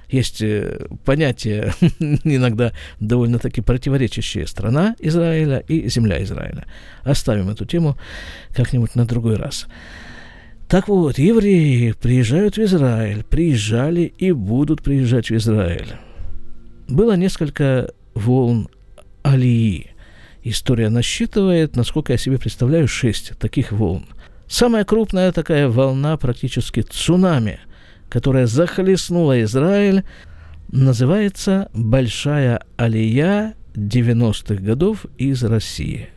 есть 0.10 0.42
э, 0.42 0.88
понятие 1.04 1.74
иногда 2.24 2.72
довольно-таки 3.00 3.62
противоречащие 3.62 4.48
страна 4.48 4.96
Израиля 5.00 5.60
и 5.68 5.90
земля 5.90 6.24
Израиля. 6.24 6.66
Оставим 7.04 7.50
эту 7.50 7.66
тему 7.66 7.98
как-нибудь 8.54 8.96
на 8.96 9.06
другой 9.06 9.36
раз. 9.36 9.68
Так 10.68 10.88
вот, 10.88 11.18
евреи 11.18 11.94
приезжают 11.94 12.58
в 12.58 12.62
Израиль, 12.64 13.24
приезжали 13.24 14.14
и 14.18 14.32
будут 14.32 14.82
приезжать 14.82 15.30
в 15.30 15.36
Израиль. 15.36 15.96
Было 16.90 17.14
несколько 17.16 17.92
волн 18.14 18.70
Алии. 19.24 19.92
История 20.44 20.90
насчитывает, 20.90 21.76
насколько 21.76 22.14
я 22.14 22.18
себе 22.18 22.38
представляю, 22.38 22.88
шесть 22.88 23.38
таких 23.40 23.72
волн. 23.72 24.06
Самая 24.48 24.86
крупная 24.86 25.34
такая 25.34 25.68
волна, 25.68 26.16
практически 26.16 26.82
цунами– 26.82 27.60
которая 28.10 28.48
захлестнула 28.48 29.42
Израиль, 29.44 30.04
называется 30.72 31.70
«Большая 31.74 32.62
алия 32.78 33.56
90-х 33.76 34.56
годов 34.56 35.06
из 35.18 35.44
России». 35.44 36.10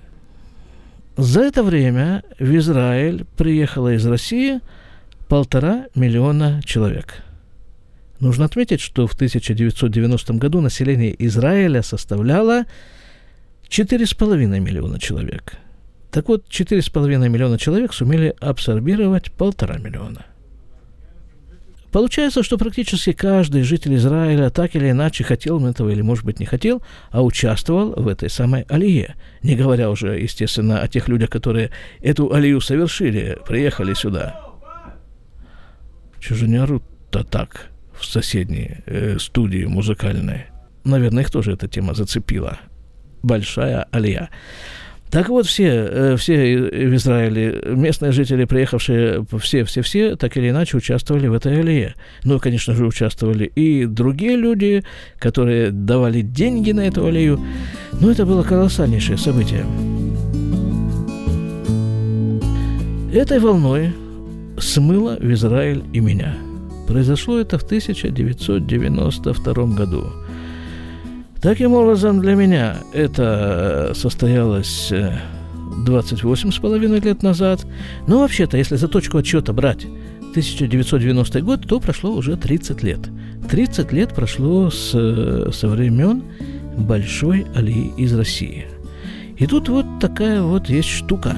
За 1.16 1.42
это 1.42 1.62
время 1.62 2.22
в 2.38 2.56
Израиль 2.56 3.26
приехало 3.36 3.94
из 3.94 4.06
России 4.06 4.60
полтора 5.28 5.86
миллиона 5.94 6.62
человек. 6.64 7.22
Нужно 8.20 8.44
отметить, 8.44 8.80
что 8.80 9.06
в 9.06 9.14
1990 9.14 10.34
году 10.34 10.60
население 10.60 11.14
Израиля 11.26 11.82
составляло 11.82 12.64
4,5 13.68 14.60
миллиона 14.60 14.98
человек. 14.98 15.56
Так 16.10 16.28
вот, 16.28 16.46
4,5 16.48 17.28
миллиона 17.28 17.58
человек 17.58 17.92
сумели 17.92 18.34
абсорбировать 18.40 19.30
полтора 19.30 19.78
миллиона. 19.78 20.26
Получается, 21.92 22.42
что 22.42 22.56
практически 22.56 23.12
каждый 23.12 23.62
житель 23.62 23.96
Израиля 23.96 24.50
так 24.50 24.76
или 24.76 24.90
иначе 24.90 25.24
хотел 25.24 25.64
этого 25.66 25.90
или, 25.90 26.02
может 26.02 26.24
быть, 26.24 26.38
не 26.38 26.46
хотел, 26.46 26.82
а 27.10 27.22
участвовал 27.22 27.92
в 27.92 28.06
этой 28.06 28.30
самой 28.30 28.64
алие. 28.68 29.16
Не 29.42 29.56
говоря 29.56 29.90
уже, 29.90 30.18
естественно, 30.18 30.80
о 30.80 30.88
тех 30.88 31.08
людях, 31.08 31.30
которые 31.30 31.70
эту 32.00 32.32
алию 32.32 32.60
совершили, 32.60 33.38
приехали 33.46 33.94
сюда. 33.94 34.40
Же 36.20 36.46
не 36.46 36.58
орут-то 36.58 37.24
так 37.24 37.70
в 37.98 38.04
соседней 38.04 38.78
э, 38.86 39.18
студии 39.18 39.64
музыкальной? 39.64 40.46
Наверное, 40.84 41.24
их 41.24 41.30
тоже 41.30 41.52
эта 41.52 41.66
тема 41.66 41.94
зацепила. 41.94 42.58
Большая 43.22 43.82
алия. 43.90 44.30
Так 45.10 45.28
вот, 45.28 45.46
все, 45.46 45.66
э, 45.66 46.16
все 46.16 46.56
в 46.56 46.94
Израиле, 46.94 47.60
местные 47.66 48.12
жители, 48.12 48.44
приехавшие, 48.44 49.26
все-все-все, 49.40 50.14
так 50.14 50.36
или 50.36 50.50
иначе 50.50 50.76
участвовали 50.76 51.26
в 51.26 51.32
этой 51.32 51.58
алие. 51.58 51.96
Ну, 52.22 52.38
конечно 52.38 52.74
же, 52.74 52.86
участвовали 52.86 53.46
и 53.46 53.86
другие 53.86 54.36
люди, 54.36 54.84
которые 55.18 55.72
давали 55.72 56.20
деньги 56.20 56.70
на 56.70 56.86
эту 56.86 57.06
алию. 57.06 57.40
Но 58.00 58.10
это 58.10 58.24
было 58.24 58.44
колоссальнейшее 58.44 59.18
событие. 59.18 59.64
Этой 63.12 63.40
волной 63.40 63.92
смыло 64.58 65.16
в 65.20 65.32
Израиль 65.32 65.82
и 65.92 65.98
меня. 65.98 66.36
Произошло 66.86 67.40
это 67.40 67.58
в 67.58 67.64
1992 67.64 69.54
году. 69.74 70.04
Таким 71.40 71.72
образом, 71.72 72.20
для 72.20 72.34
меня 72.34 72.76
это 72.92 73.92
состоялось 73.94 74.92
28 75.86 76.50
э, 76.50 77.00
лет 77.00 77.22
назад. 77.22 77.66
Но 78.06 78.20
вообще-то, 78.20 78.58
если 78.58 78.76
за 78.76 78.88
точку 78.88 79.18
отчета 79.18 79.54
брать 79.54 79.86
1990 80.32 81.40
год, 81.40 81.66
то 81.66 81.80
прошло 81.80 82.12
уже 82.12 82.36
30 82.36 82.82
лет. 82.82 83.00
30 83.48 83.90
лет 83.92 84.14
прошло 84.14 84.70
с, 84.70 84.90
со 84.90 85.68
времен 85.68 86.22
большой 86.76 87.46
алии 87.54 87.92
из 87.96 88.14
России. 88.14 88.66
И 89.38 89.46
тут 89.46 89.70
вот 89.70 89.86
такая 89.98 90.42
вот 90.42 90.68
есть 90.68 90.90
штука. 90.90 91.34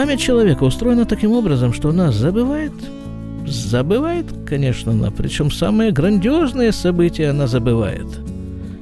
Память 0.00 0.20
человека 0.20 0.64
устроена 0.64 1.04
таким 1.04 1.32
образом, 1.32 1.74
что 1.74 1.90
она 1.90 2.10
забывает, 2.10 2.72
забывает, 3.46 4.24
конечно, 4.46 4.92
она, 4.92 5.10
причем 5.10 5.50
самые 5.50 5.92
грандиозные 5.92 6.72
события 6.72 7.28
она 7.28 7.46
забывает. 7.46 8.06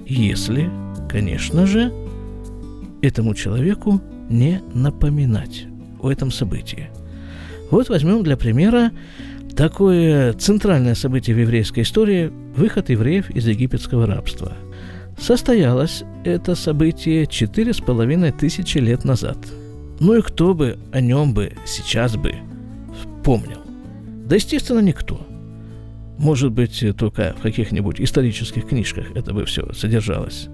Если, 0.06 0.70
конечно 1.10 1.66
же, 1.66 1.92
этому 3.02 3.34
человеку 3.34 4.00
не 4.30 4.62
напоминать 4.72 5.66
о 6.00 6.08
этом 6.08 6.30
событии. 6.30 6.88
Вот 7.72 7.88
возьмем 7.88 8.22
для 8.22 8.36
примера 8.36 8.92
такое 9.56 10.34
центральное 10.34 10.94
событие 10.94 11.34
в 11.34 11.40
еврейской 11.40 11.80
истории– 11.80 12.30
выход 12.56 12.90
евреев 12.90 13.28
из 13.30 13.44
египетского 13.44 14.06
рабства. 14.06 14.52
Состоялось 15.18 16.04
это 16.24 16.54
событие 16.54 17.26
четыре 17.26 17.72
с 17.72 17.80
половиной 17.80 18.30
тысячи 18.30 18.78
лет 18.78 19.04
назад. 19.04 19.36
Ну 20.00 20.14
и 20.14 20.22
кто 20.22 20.54
бы 20.54 20.78
о 20.92 21.00
нем 21.00 21.34
бы 21.34 21.52
сейчас 21.66 22.16
бы 22.16 22.34
помнил? 23.24 23.60
Да, 24.26 24.36
естественно, 24.36 24.80
никто. 24.80 25.20
Может 26.18 26.52
быть, 26.52 26.84
только 26.96 27.34
в 27.38 27.42
каких-нибудь 27.42 28.00
исторических 28.00 28.68
книжках 28.68 29.06
это 29.14 29.32
бы 29.32 29.44
все 29.44 29.72
содержалось. 29.72 30.48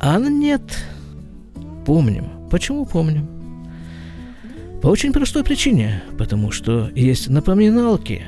А 0.00 0.18
нет. 0.18 0.62
Помним. 1.86 2.48
Почему 2.50 2.86
помним? 2.86 3.28
По 4.80 4.88
очень 4.88 5.12
простой 5.12 5.44
причине, 5.44 6.02
потому 6.18 6.50
что 6.50 6.90
есть 6.94 7.28
напоминалки. 7.28 8.22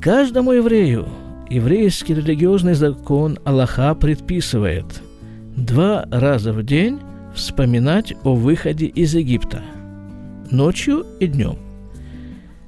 Каждому 0.00 0.52
еврею 0.52 1.08
еврейский 1.50 2.14
религиозный 2.14 2.74
закон 2.74 3.38
Аллаха 3.44 3.94
предписывает 3.94 5.02
два 5.56 6.04
раза 6.10 6.52
в 6.52 6.62
день 6.62 7.00
вспоминать 7.34 8.14
о 8.24 8.34
выходе 8.34 8.86
из 8.86 9.14
Египта 9.14 9.62
ночью 10.50 11.06
и 11.20 11.26
днем. 11.26 11.56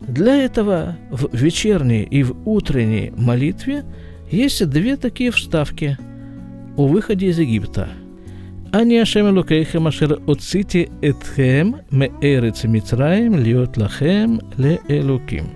Для 0.00 0.36
этого 0.36 0.96
в 1.10 1.34
вечерней 1.34 2.02
и 2.02 2.22
в 2.22 2.36
утренней 2.46 3.12
молитве 3.16 3.84
есть 4.30 4.68
две 4.68 4.96
такие 4.96 5.30
вставки 5.30 5.98
о 6.76 6.86
выходе 6.86 7.26
из 7.26 7.38
Египта. 7.38 7.88
Они 8.72 8.98
Ашем 8.98 9.28
Элокейхем 9.28 9.88
Ашер 9.88 10.20
Оцити 10.26 10.90
Этхем 11.02 11.76
Ме 11.90 12.10
Эрец 12.20 12.64
Митраем 12.64 13.36
Льот 13.36 13.76
Лахем 13.76 14.40
Ле 14.56 14.80
элуким. 14.88 15.50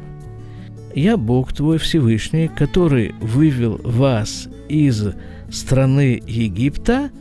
Я 0.95 1.17
Бог 1.17 1.53
твой 1.53 1.79
Всевышний, 1.79 2.49
который 2.49 3.15
вывел 3.21 3.81
вас 3.83 4.49
из 4.69 5.09
страны 5.51 6.23
Египта– 6.27 7.11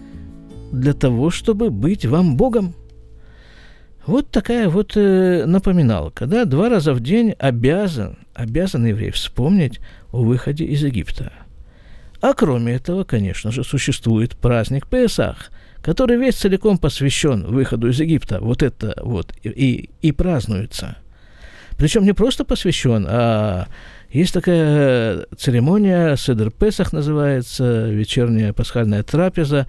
для 0.74 0.94
того, 0.94 1.30
чтобы 1.30 1.70
быть 1.70 2.06
вам 2.06 2.36
Богом. 2.36 2.76
Вот 4.06 4.30
такая 4.32 4.68
вот 4.68 4.98
э, 4.98 5.46
напоминалка, 5.46 6.26
да, 6.26 6.44
два 6.44 6.68
раза 6.68 6.94
в 6.94 7.00
день 7.00 7.32
обязан, 7.40 8.18
обязан 8.34 8.86
еврей 8.86 9.12
вспомнить 9.12 9.80
о 10.12 10.24
выходе 10.24 10.66
из 10.66 10.84
Египта. 10.84 11.32
А 12.20 12.34
кроме 12.34 12.74
этого, 12.74 13.06
конечно 13.06 13.52
же, 13.52 13.64
существует 13.64 14.36
праздник 14.36 14.88
Песах– 14.88 15.52
который 15.84 16.18
весь 16.18 16.36
целиком 16.36 16.78
посвящен 16.78 17.46
выходу 17.46 17.90
из 17.90 18.00
Египта. 18.00 18.40
Вот 18.42 18.64
это 18.64 18.96
вот 19.04 19.34
и, 19.44 19.90
и 20.02 20.12
празднуется. 20.12 20.98
Причем 21.78 22.04
не 22.06 22.14
просто 22.14 22.46
посвящен, 22.46 23.06
а 23.10 23.68
есть 24.10 24.34
такая 24.34 25.26
церемония, 25.38 26.16
Седер 26.16 26.52
Песах 26.52 26.94
называется, 26.94 27.90
вечерняя 27.90 28.54
пасхальная 28.54 29.04
трапеза, 29.04 29.68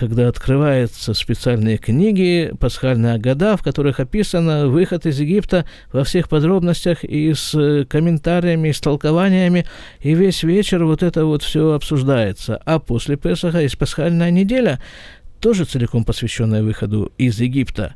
когда 0.00 0.28
открываются 0.28 1.12
специальные 1.12 1.76
книги, 1.76 2.54
пасхальная 2.58 3.18
года, 3.18 3.58
в 3.58 3.62
которых 3.62 4.00
описано 4.00 4.68
выход 4.68 5.04
из 5.04 5.20
Египта 5.20 5.66
во 5.92 6.04
всех 6.04 6.30
подробностях 6.30 7.04
и 7.04 7.34
с 7.34 7.84
комментариями, 7.86 8.68
и 8.68 8.72
с 8.72 8.80
толкованиями, 8.80 9.66
и 10.00 10.14
весь 10.14 10.42
вечер 10.42 10.86
вот 10.86 11.02
это 11.02 11.26
вот 11.26 11.42
все 11.42 11.72
обсуждается. 11.72 12.56
А 12.64 12.78
после 12.78 13.16
Песаха 13.16 13.60
есть 13.60 13.76
пасхальная 13.76 14.30
неделя, 14.30 14.80
тоже 15.38 15.66
целиком 15.66 16.04
посвященная 16.04 16.62
выходу 16.62 17.12
из 17.18 17.38
Египта. 17.38 17.94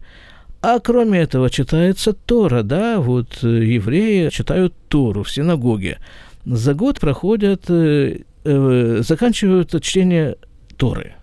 А 0.61 0.81
кроме 0.81 1.21
этого 1.21 1.49
читается 1.49 2.13
Тора, 2.13 2.63
да, 2.63 3.01
вот 3.01 3.39
э, 3.43 3.47
евреи 3.47 4.29
читают 4.29 4.75
Тору 4.89 5.23
в 5.23 5.31
синагоге. 5.31 6.01
За 6.45 6.75
год 6.75 7.01
проходят, 7.01 7.65
э, 7.69 8.19
э, 8.45 9.03
заканчивают 9.03 9.83
чтение 9.83 10.37
Торы. 10.77 11.15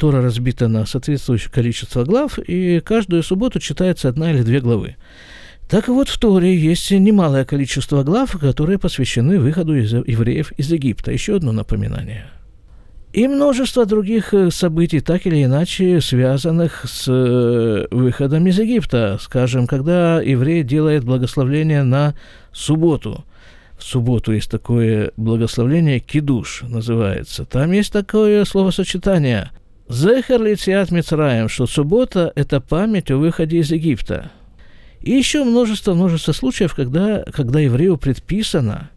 Тора 0.00 0.22
разбита 0.22 0.66
на 0.66 0.86
соответствующее 0.86 1.52
количество 1.52 2.04
глав, 2.04 2.38
и 2.38 2.80
каждую 2.80 3.22
субботу 3.22 3.60
читается 3.60 4.08
одна 4.08 4.32
или 4.32 4.42
две 4.42 4.60
главы. 4.60 4.96
Так 5.68 5.88
вот, 5.88 6.08
в 6.08 6.18
Торе 6.18 6.56
есть 6.56 6.90
немалое 6.90 7.44
количество 7.44 8.02
глав, 8.02 8.32
которые 8.40 8.78
посвящены 8.78 9.38
выходу 9.38 9.76
из 9.76 9.92
евреев 9.92 10.52
из 10.52 10.72
Египта. 10.72 11.12
Еще 11.12 11.36
одно 11.36 11.52
напоминание– 11.52 12.30
и 13.12 13.26
множество 13.26 13.86
других 13.86 14.32
э, 14.34 14.52
событий, 14.52 15.00
так 15.00 15.26
или 15.26 15.42
иначе 15.42 16.00
связанных 16.00 16.84
с 16.84 17.08
э, 17.08 17.86
выходом 17.90 18.46
из 18.46 18.56
Египта. 18.60 19.18
Скажем, 19.20 19.66
когда 19.66 20.20
еврей 20.20 20.62
делает 20.62 21.02
благословление 21.02 21.82
на 21.82 22.14
субботу. 22.52 23.24
В 23.76 23.82
субботу 23.82 24.32
есть 24.32 24.48
такое 24.48 25.10
благословление, 25.16 25.98
кидуш 25.98 26.62
называется. 26.68 27.44
Там 27.46 27.72
есть 27.72 27.92
такое 27.92 28.44
словосочетание 28.44 29.50
«Зехер 29.90 30.40
лициат 30.40 30.92
Мицраем», 30.92 31.48
что 31.48 31.66
суббота– 31.66 32.32
это 32.36 32.60
память 32.60 33.10
о 33.10 33.16
выходе 33.16 33.58
из 33.58 33.72
Египта. 33.72 34.30
И 35.00 35.10
еще 35.10 35.42
множество-множество 35.42 36.30
случаев, 36.30 36.76
когда, 36.76 37.24
когда 37.24 37.58
еврею 37.58 37.96
предписано, 37.96 38.90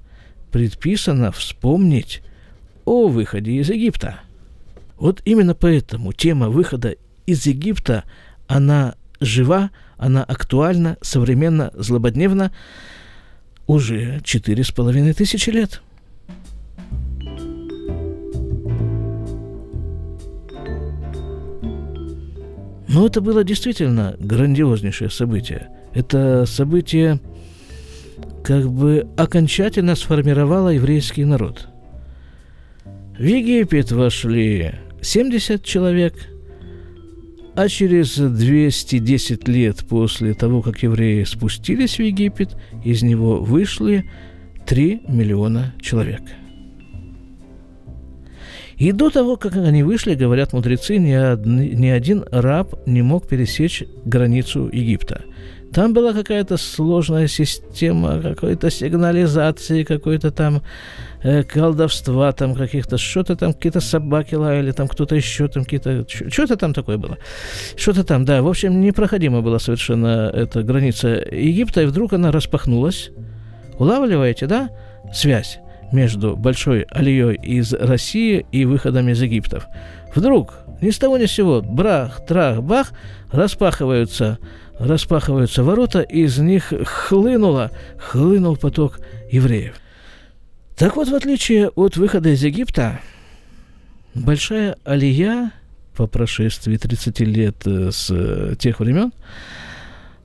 предписано 0.52 1.32
вспомнить 1.32 2.22
о 2.86 3.08
выходе 3.08 3.54
из 3.54 3.72
Египта. 3.72 4.20
Вот 4.98 5.24
именно 5.26 5.56
поэтому 5.56 6.14
тема 6.14 6.50
выхода 6.50 6.96
из 7.26 7.44
Египта, 7.48 8.04
она 8.46 8.94
жива, 9.20 9.72
она 9.98 10.24
актуальна, 10.24 10.98
современна, 11.02 11.72
злободневна 11.74 12.52
уже 13.66 14.22
четыре 14.24 14.64
с 14.64 14.70
половиной 14.70 15.14
тысячи 15.14 15.50
лет. 15.50 15.82
Но 22.94 23.08
это 23.08 23.20
было 23.20 23.44
действительно 23.44 24.16
грандиознейшее 24.20 25.10
событие. 25.10 25.70
Это 25.94 26.46
событие 26.46 27.20
как 28.44 28.70
бы 28.70 29.08
окончательно 29.18 29.96
сформировало 29.96 30.70
еврейский 30.70 31.26
народ– 31.26 31.68
в 33.18 33.24
Египет 33.24 33.92
вошли 33.92 34.72
70 35.02 35.64
человек, 35.64 36.16
а 37.56 37.68
через 37.68 38.18
210 38.18 39.48
лет 39.48 39.86
после 39.88 40.34
того, 40.34 40.64
как 40.64 40.82
евреи 40.82 41.24
спустились 41.24 41.98
в 41.98 42.02
Египет, 42.02 42.58
из 42.84 43.04
него 43.04 43.40
вышли 43.40 44.10
3 44.66 45.04
миллиона 45.08 45.76
человек. 45.80 46.22
И 48.78 48.92
до 48.92 49.10
того, 49.10 49.38
как 49.38 49.56
они 49.56 49.84
вышли, 49.84 50.16
говорят 50.16 50.54
мудрецы, 50.54 50.98
ни, 50.98 51.16
од... 51.16 51.46
ни 51.46 51.88
один 51.88 52.26
раб 52.32 52.76
не 52.86 53.02
мог 53.02 53.28
пересечь 53.28 53.84
границу 54.06 54.70
Египта. 54.72 55.24
Там 55.74 55.94
была 55.94 56.14
какая-то 56.14 56.58
сложная 56.58 57.28
система 57.28 58.22
какой-то 58.22 58.70
сигнализации, 58.70 59.84
какой-то 59.84 60.30
там 60.30 60.62
э, 61.24 61.42
колдовства, 61.44 62.32
там 62.32 62.54
каких-то, 62.54 63.00
что-то 63.00 63.36
там, 63.36 63.54
какие-то 63.54 63.80
собаки 63.80 64.36
лаяли, 64.36 64.72
там 64.72 64.88
кто-то 64.88 65.16
еще, 65.16 65.48
там 65.48 65.64
какие-то, 65.64 66.06
что-то 66.08 66.58
там 66.58 66.74
такое 66.74 66.98
было. 66.98 67.18
Что-то 67.76 68.04
там, 68.04 68.24
да. 68.24 68.44
В 68.44 68.48
общем, 68.48 68.82
непроходима 68.82 69.42
была 69.42 69.58
совершенно 69.58 70.30
эта 70.32 70.62
граница 70.62 71.08
Египта, 71.32 71.82
и 71.82 71.86
вдруг 71.86 72.14
она 72.14 72.32
распахнулась. 72.32 73.10
Улавливаете, 73.80 74.46
да? 74.46 74.70
Связь 75.12 75.60
между 75.94 76.36
большой 76.36 76.82
алией 76.90 77.36
из 77.36 77.72
России 77.74 78.46
и 78.52 78.66
выходом 78.66 79.08
из 79.10 79.22
Египтов. 79.22 79.68
Вдруг, 80.14 80.56
ни 80.82 80.90
с 80.90 80.98
того 80.98 81.18
ни 81.18 81.26
с 81.26 81.32
сего, 81.32 81.62
брах, 81.62 82.26
трах, 82.26 82.62
бах, 82.62 82.92
распахиваются, 83.32 84.40
распахиваются 84.80 85.64
ворота, 85.64 86.02
и 86.02 86.24
из 86.24 86.38
них 86.40 86.74
хлынуло, 86.86 87.72
хлынул 87.98 88.58
поток 88.58 89.00
евреев. 89.32 89.76
Так 90.76 90.96
вот, 90.96 91.08
в 91.08 91.16
отличие 91.16 91.70
от 91.70 91.96
выхода 91.96 92.30
из 92.30 92.44
Египта, 92.44 93.00
большая 94.16 94.76
алия 94.84 95.52
по 95.96 96.08
прошествии 96.08 96.76
30 96.76 97.20
лет 97.20 97.56
э, 97.66 97.92
с 97.92 98.08
э, 98.10 98.56
тех 98.58 98.80
времен, 98.80 99.14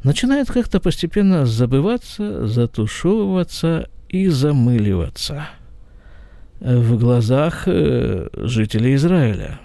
начинает 0.02 0.50
как-то 0.50 0.80
постепенно 0.80 1.44
забываться, 1.44 2.46
затушевываться 2.46 3.90
и 4.08 4.28
замыливаться 4.28 5.48
в 6.60 6.98
глазах 6.98 7.64
э, 7.66 8.28
жителей 8.32 8.94
Израиля. 8.94 9.60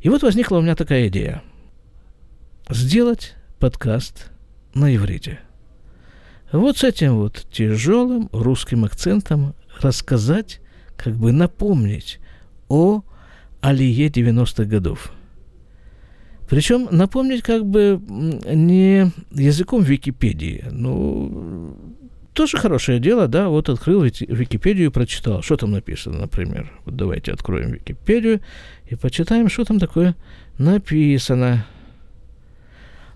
И 0.00 0.08
вот 0.08 0.22
возникла 0.22 0.58
у 0.58 0.62
меня 0.62 0.74
такая 0.74 1.08
идея. 1.08 1.42
Сделать 2.68 3.34
подкаст 3.58 4.30
на 4.74 4.94
иврите. 4.94 5.40
Вот 6.52 6.78
с 6.78 6.84
этим 6.84 7.16
вот 7.16 7.46
тяжелым 7.50 8.28
русским 8.32 8.84
акцентом 8.84 9.54
рассказать, 9.80 10.60
как 10.96 11.14
бы 11.14 11.32
напомнить 11.32 12.20
о 12.68 13.02
Алие 13.60 14.08
90-х 14.08 14.64
годов. 14.64 15.12
Причем 16.48 16.88
напомнить 16.90 17.42
как 17.42 17.66
бы 17.66 18.00
не 18.08 19.10
языком 19.32 19.82
Википедии. 19.82 20.64
Ну, 20.70 21.76
тоже 22.36 22.58
хорошее 22.58 23.00
дело, 23.00 23.26
да, 23.26 23.48
вот 23.48 23.68
открыл 23.68 24.02
Википедию 24.02 24.86
и 24.86 24.92
прочитал. 24.92 25.42
Что 25.42 25.56
там 25.56 25.72
написано, 25.72 26.20
например? 26.20 26.70
Вот 26.84 26.94
давайте 26.94 27.32
откроем 27.32 27.72
Википедию 27.72 28.40
и 28.88 28.94
почитаем, 28.94 29.48
что 29.48 29.64
там 29.64 29.80
такое 29.80 30.14
написано. 30.58 31.66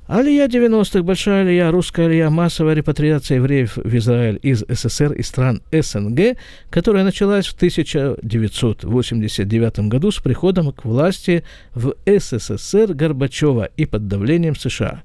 Алия 0.09 0.49
90-х, 0.49 1.05
большая 1.05 1.43
алия, 1.43 1.71
русская 1.71 2.07
алия, 2.07 2.31
массовая 2.31 2.75
репатриация 2.75 3.37
евреев 3.37 3.77
в 3.77 3.97
Израиль 3.97 4.41
из 4.43 4.65
СССР 4.69 5.13
и 5.13 5.23
стран 5.23 5.63
СНГ, 5.71 6.37
которая 6.69 7.05
началась 7.05 7.47
в 7.47 7.55
1989 7.55 9.89
году 9.89 10.11
с 10.11 10.19
приходом 10.19 10.73
к 10.73 10.85
власти 10.85 11.45
в 11.75 11.95
СССР 12.07 12.95
Горбачева 12.95 13.69
и 13.77 13.87
под 13.87 14.09
давлением 14.09 14.57
США, 14.57 15.03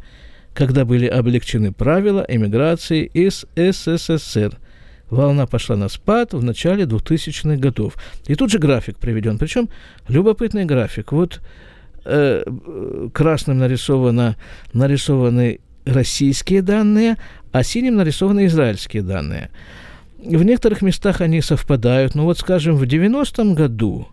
когда 0.56 0.86
были 0.86 1.06
облегчены 1.06 1.72
правила 1.72 2.26
эмиграции 2.28 3.06
из 3.14 3.46
СССР. 3.56 4.58
Волна 5.10 5.46
пошла 5.46 5.76
на 5.76 5.90
спад 5.90 6.34
в 6.34 6.44
начале 6.44 6.86
2000-х 6.86 7.58
годов. 7.58 7.96
И 8.26 8.36
тут 8.36 8.50
же 8.50 8.58
график 8.58 8.98
приведен. 8.98 9.38
Причем 9.38 9.70
любопытный 10.08 10.66
график. 10.66 11.12
Вот 11.12 11.42
э, 12.06 12.44
красным 13.14 13.60
нарисовано, 13.60 14.38
нарисованы 14.74 15.60
российские 15.86 16.64
данные, 16.64 17.18
а 17.52 17.62
синим 17.62 17.96
нарисованы 17.98 18.48
израильские 18.48 19.04
данные. 19.04 19.52
В 20.18 20.42
некоторых 20.44 20.82
местах 20.82 21.22
они 21.22 21.42
совпадают. 21.42 22.16
Ну 22.16 22.24
вот, 22.24 22.40
скажем, 22.40 22.78
в 22.78 22.84
90-м 22.84 23.54
году 23.54 24.08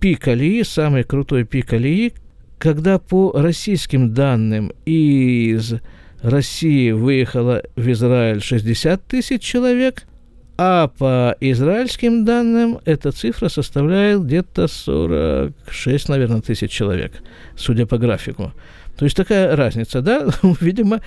пик 0.00 0.28
Алии, 0.28 0.62
самый 0.62 1.02
крутой 1.02 1.44
пик 1.44 1.72
Алии, 1.72 2.14
когда 2.58 2.98
по 2.98 3.32
российским 3.32 4.14
данным 4.14 4.72
из 4.86 5.74
России 6.22 6.90
выехало 6.92 7.62
в 7.76 7.90
Израиль 7.90 8.40
60 8.40 9.04
тысяч 9.04 9.42
человек– 9.42 10.04
а 10.56 10.88
по 10.88 11.36
израильским 11.40 12.24
данным 12.24 12.78
эта 12.84 13.10
цифра 13.10 13.48
составляет 13.48 14.24
где-то 14.24 14.68
46, 14.68 16.08
наверное, 16.08 16.42
тысяч 16.42 16.70
человек, 16.70 17.12
судя 17.56 17.86
по 17.86 17.98
графику. 17.98 18.52
То 18.96 19.04
есть 19.04 19.16
такая 19.16 19.56
разница, 19.56 20.00
да? 20.00 20.28
Видимо, 20.60 21.00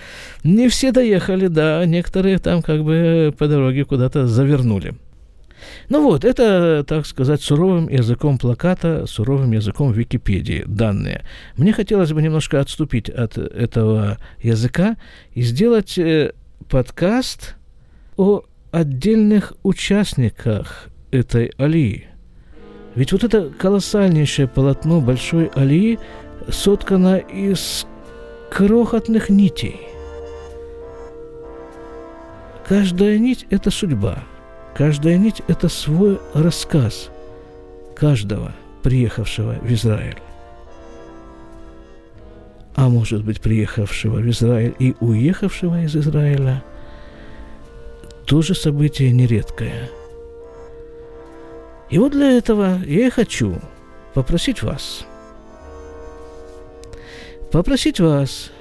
не 0.43 0.67
все 0.67 0.91
доехали, 0.91 1.47
да, 1.47 1.86
некоторые 1.86 2.39
там 2.39 2.62
как 2.62 2.83
бы 2.83 3.33
по 3.38 3.47
дороге 3.47 3.86
куда-то 3.86 4.27
завернули. 4.27 4.95
Ну 5.89 6.04
вот, 6.04 6.26
это, 6.26 6.84
так 6.88 7.06
сказать, 7.06 7.41
суровым 7.41 7.89
языком 7.89 8.38
плаката, 8.38 9.06
суровым 9.08 9.52
языком 9.52 9.91
Википедии 9.91 10.63
данные. 10.65 11.26
Мне 11.56 11.74
хотелось 11.74 12.13
бы 12.13 12.22
немножко 12.22 12.60
отступить 12.60 13.10
от 13.10 13.38
этого 13.38 14.17
языка 14.41 14.98
и 15.34 15.41
сделать 15.41 15.98
э, 15.98 16.34
подкаст 16.70 17.56
о 18.17 18.43
отдельных 18.72 19.54
участниках 19.63 20.89
этой 21.12 21.52
алии. 21.58 22.08
Ведь 22.96 23.12
вот 23.12 23.24
это 23.24 23.50
колоссальнейшее 23.50 24.48
полотно 24.48 25.02
большой 25.02 25.48
алии 25.54 26.00
соткано 26.50 27.17
из 27.17 27.86
крохотных 28.52 29.30
нитей. 29.30 29.80
Каждая 32.67 33.17
нить– 33.17 33.46
это 33.50 33.72
судьба. 33.72 34.24
Каждая 34.77 35.17
нить– 35.17 35.41
это 35.47 35.69
свой 35.69 36.19
рассказ 36.33 37.09
каждого, 37.95 38.53
приехавшего 38.83 39.53
в 39.53 39.71
Израиль. 39.73 40.19
А 42.75 42.87
может 42.87 43.23
быть, 43.23 43.41
приехавшего 43.41 44.17
в 44.17 44.29
Израиль 44.29 44.75
и 44.77 44.95
уехавшего 44.99 45.81
из 45.83 45.95
Израиля– 45.95 46.63
тоже 48.27 48.53
событие 48.53 49.11
нередкое. 49.13 49.89
И 51.89 51.97
вот 51.97 52.11
для 52.11 52.37
этого 52.37 52.77
я 52.85 53.07
и 53.07 53.09
хочу 53.09 53.59
попросить 54.13 54.61
вас, 54.61 55.05
попросить 57.51 58.01
вас 58.01 58.51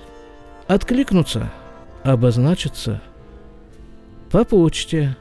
откликнуться, 0.69 1.51
обозначиться 2.05 3.03
по 4.31 4.45
почте. 4.45 5.17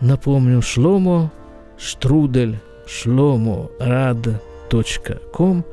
Напомню, 0.00 0.62
шломо 0.62 1.30
штрудель 1.78 2.58
шломо 2.86 3.70
рад.ком. 3.78 5.64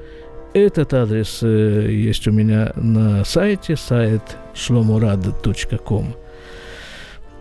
Этот 0.53 0.93
адрес 0.93 1.39
э, 1.43 1.91
есть 1.91 2.27
у 2.27 2.31
меня 2.31 2.71
на 2.75 3.23
сайте, 3.25 3.75
сайт 3.75 4.21
шломорад.ком. 4.53 6.15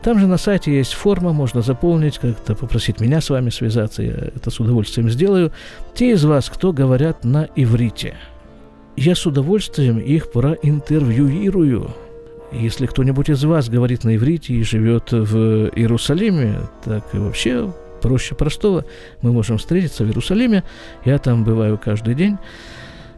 Там 0.03 0.19
же 0.21 0.27
на 0.27 0.37
сайте 0.37 0.77
есть 0.77 0.93
форма, 0.93 1.33
можно 1.33 1.63
заполнить, 1.63 2.19
как-то 2.19 2.55
попросить 2.55 3.01
меня 3.01 3.21
с 3.21 3.31
вами 3.31 3.51
связаться, 3.51 4.03
я 4.03 4.13
это 4.13 4.51
с 4.51 4.61
удовольствием 4.61 5.11
сделаю. 5.11 5.53
Те 5.95 6.13
из 6.13 6.25
вас, 6.25 6.49
кто 6.49 6.73
говорят 6.73 7.25
на 7.25 7.49
иврите, 7.57 8.15
я 8.97 9.15
с 9.15 9.27
удовольствием 9.27 9.99
их 9.99 10.31
проинтервьюирую. 10.31 11.91
Если 12.59 12.87
кто-нибудь 12.87 13.29
из 13.29 13.45
вас 13.45 13.69
говорит 13.69 14.05
на 14.05 14.17
иврите 14.17 14.55
и 14.55 14.63
живет 14.63 15.13
в 15.13 15.69
Иерусалиме, 15.69 16.61
так 16.85 17.15
и 17.15 17.19
вообще 17.19 17.73
проще 18.01 18.35
простого. 18.35 18.85
Мы 19.21 19.33
можем 19.33 19.59
встретиться 19.59 20.05
в 20.05 20.09
Иерусалиме, 20.09 20.65
я 21.05 21.19
там 21.19 21.45
бываю 21.45 21.79
каждый 21.79 22.15
день. 22.15 22.39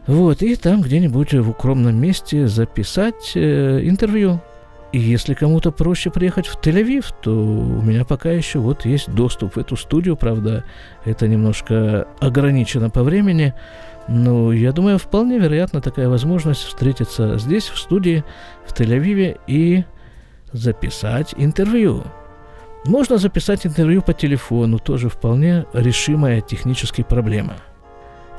Вот, 0.07 0.41
и 0.41 0.55
там 0.55 0.81
где-нибудь 0.81 1.33
в 1.33 1.49
укромном 1.51 1.95
месте 1.95 2.47
записать 2.47 3.33
э, 3.35 3.81
интервью 3.83 4.41
и 4.91 4.97
если 4.97 5.35
кому-то 5.35 5.71
проще 5.71 6.09
приехать 6.09 6.47
в 6.47 6.59
Тель-Авив, 6.59 7.13
то 7.21 7.31
у 7.31 7.81
меня 7.81 8.05
пока 8.05 8.31
еще 8.31 8.59
вот 8.59 8.85
есть 8.85 9.13
доступ 9.13 9.55
в 9.55 9.59
эту 9.59 9.77
студию, 9.77 10.15
правда, 10.15 10.63
это 11.05 11.27
немножко 11.27 12.07
ограничено 12.19 12.89
по 12.89 13.03
времени, 13.03 13.53
но 14.07 14.51
я 14.51 14.71
думаю, 14.71 14.97
вполне 14.97 15.37
вероятно 15.37 15.81
такая 15.81 16.09
возможность 16.09 16.63
встретиться 16.63 17.37
здесь, 17.37 17.69
в 17.69 17.77
студии, 17.77 18.23
в 18.65 18.73
Тель-Авиве 18.73 19.39
и 19.45 19.83
записать 20.53 21.35
интервью. 21.37 22.03
Можно 22.85 23.17
записать 23.17 23.67
интервью 23.67 24.01
по 24.01 24.13
телефону, 24.13 24.79
тоже 24.79 25.09
вполне 25.09 25.65
решимая 25.73 26.41
техническая 26.41 27.05
проблема– 27.05 27.57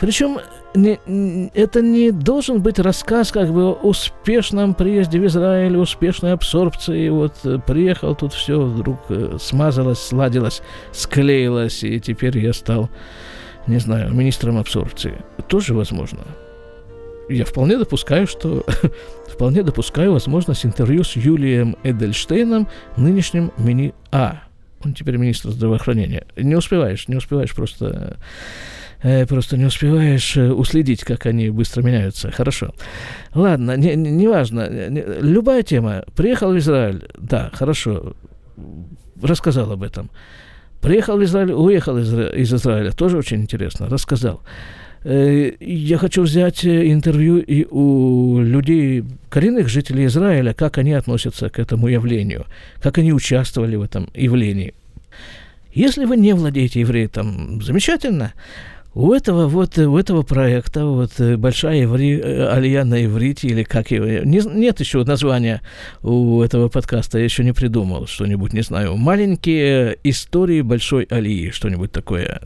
причем 0.00 0.38
не, 0.74 0.98
это 1.52 1.82
не 1.82 2.10
должен 2.10 2.62
быть 2.62 2.78
рассказ 2.78 3.30
как 3.30 3.52
бы 3.52 3.64
о 3.64 3.72
успешном 3.72 4.72
приезде 4.72 5.20
в 5.20 5.26
Израиль, 5.26 5.76
успешной 5.76 6.32
абсорбции. 6.32 7.10
Вот 7.10 7.34
э, 7.44 7.58
приехал, 7.66 8.16
тут 8.16 8.32
все 8.32 8.58
вдруг 8.58 8.98
э, 9.10 9.36
смазалось, 9.38 9.98
сладилось, 9.98 10.62
склеилось, 10.92 11.84
и 11.84 12.00
теперь 12.00 12.38
я 12.38 12.54
стал, 12.54 12.88
не 13.66 13.78
знаю, 13.78 14.14
министром 14.14 14.56
абсорбции. 14.56 15.22
Тоже 15.48 15.74
возможно. 15.74 16.20
Я 17.28 17.44
вполне 17.44 17.76
допускаю, 17.76 18.26
что 18.26 18.64
вполне 19.28 19.62
допускаю 19.62 20.14
возможность 20.14 20.64
интервью 20.64 21.04
с 21.04 21.14
Юлием 21.14 21.76
Эдельштейном, 21.82 22.68
нынешним 22.96 23.52
мини 23.58 23.92
А. 24.10 24.44
Он 24.82 24.94
теперь 24.94 25.18
министр 25.18 25.50
здравоохранения. 25.50 26.26
Не 26.36 26.54
успеваешь, 26.54 27.06
не 27.06 27.16
успеваешь 27.16 27.54
просто 27.54 28.16
просто 29.26 29.56
не 29.56 29.64
успеваешь 29.64 30.36
э, 30.36 30.50
уследить, 30.50 31.04
как 31.04 31.26
они 31.26 31.50
быстро 31.50 31.82
меняются. 31.82 32.30
Хорошо. 32.30 32.74
Ладно, 33.34 33.76
не, 33.76 33.96
не, 33.96 34.28
важно. 34.28 34.68
Не, 34.68 35.02
любая 35.20 35.62
тема. 35.62 36.04
Приехал 36.14 36.52
в 36.52 36.58
Израиль, 36.58 37.08
да, 37.18 37.50
хорошо, 37.52 38.14
рассказал 39.22 39.72
об 39.72 39.82
этом. 39.82 40.10
Приехал 40.80 41.18
в 41.18 41.24
Израиль, 41.24 41.52
уехал 41.52 41.98
из, 41.98 42.12
из 42.12 42.54
Израиля, 42.54 42.92
тоже 42.92 43.18
очень 43.18 43.40
интересно, 43.42 43.88
рассказал. 43.88 44.42
Э, 45.02 45.52
я 45.60 45.98
хочу 45.98 46.22
взять 46.22 46.64
э, 46.64 46.90
интервью 46.90 47.38
и 47.38 47.66
у 47.70 48.40
людей, 48.40 49.04
коренных 49.30 49.68
жителей 49.68 50.06
Израиля, 50.06 50.52
как 50.52 50.78
они 50.78 50.92
относятся 50.92 51.48
к 51.48 51.58
этому 51.58 51.88
явлению, 51.88 52.46
как 52.82 52.98
они 52.98 53.12
участвовали 53.12 53.76
в 53.76 53.82
этом 53.82 54.10
явлении. 54.14 54.74
Если 55.72 56.04
вы 56.04 56.16
не 56.16 56.34
владеете 56.34 56.80
евреем, 56.80 57.62
замечательно. 57.62 58.32
У 58.92 59.12
этого 59.12 59.46
вот 59.46 59.78
у 59.78 59.96
этого 59.96 60.22
проекта 60.22 60.84
вот 60.84 61.20
большая 61.36 61.84
иври, 61.84 62.18
э, 62.18 62.48
алия 62.48 62.84
на 62.84 63.04
иврите 63.04 63.46
или 63.46 63.62
как 63.62 63.92
его 63.92 64.04
не, 64.04 64.40
нет 64.40 64.80
еще 64.80 65.04
названия 65.04 65.62
у 66.02 66.42
этого 66.42 66.68
подкаста 66.68 67.18
я 67.18 67.24
еще 67.24 67.44
не 67.44 67.52
придумал 67.52 68.08
что-нибудь 68.08 68.52
не 68.52 68.62
знаю. 68.62 68.96
Маленькие 68.96 69.96
истории 70.02 70.60
большой 70.60 71.04
алии 71.04 71.50
что-нибудь 71.50 71.92
такое. 71.92 72.42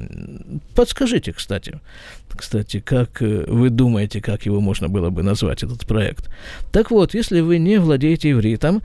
Подскажите 0.74 1.33
кстати 1.33 1.80
кстати 2.28 2.80
как 2.80 3.22
э, 3.22 3.46
вы 3.48 3.70
думаете 3.70 4.20
как 4.20 4.44
его 4.44 4.61
можно 4.61 4.90
было 4.90 5.09
бы 5.09 5.22
назвать 5.22 5.62
этот 5.62 5.87
проект? 5.87 6.28
Так 6.72 6.90
вот 6.90 7.14
если 7.14 7.40
вы 7.40 7.57
не 7.57 7.78
владеете 7.78 8.33
ивритом 8.33 8.83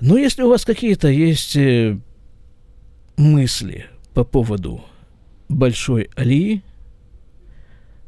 ну 0.00 0.16
если 0.16 0.42
у 0.42 0.48
вас 0.48 0.64
какие-то 0.64 1.06
есть 1.06 1.54
э, 1.54 1.96
мысли 3.16 3.86
по 4.14 4.24
поводу 4.24 4.84
большой 5.48 6.10
алии 6.16 6.62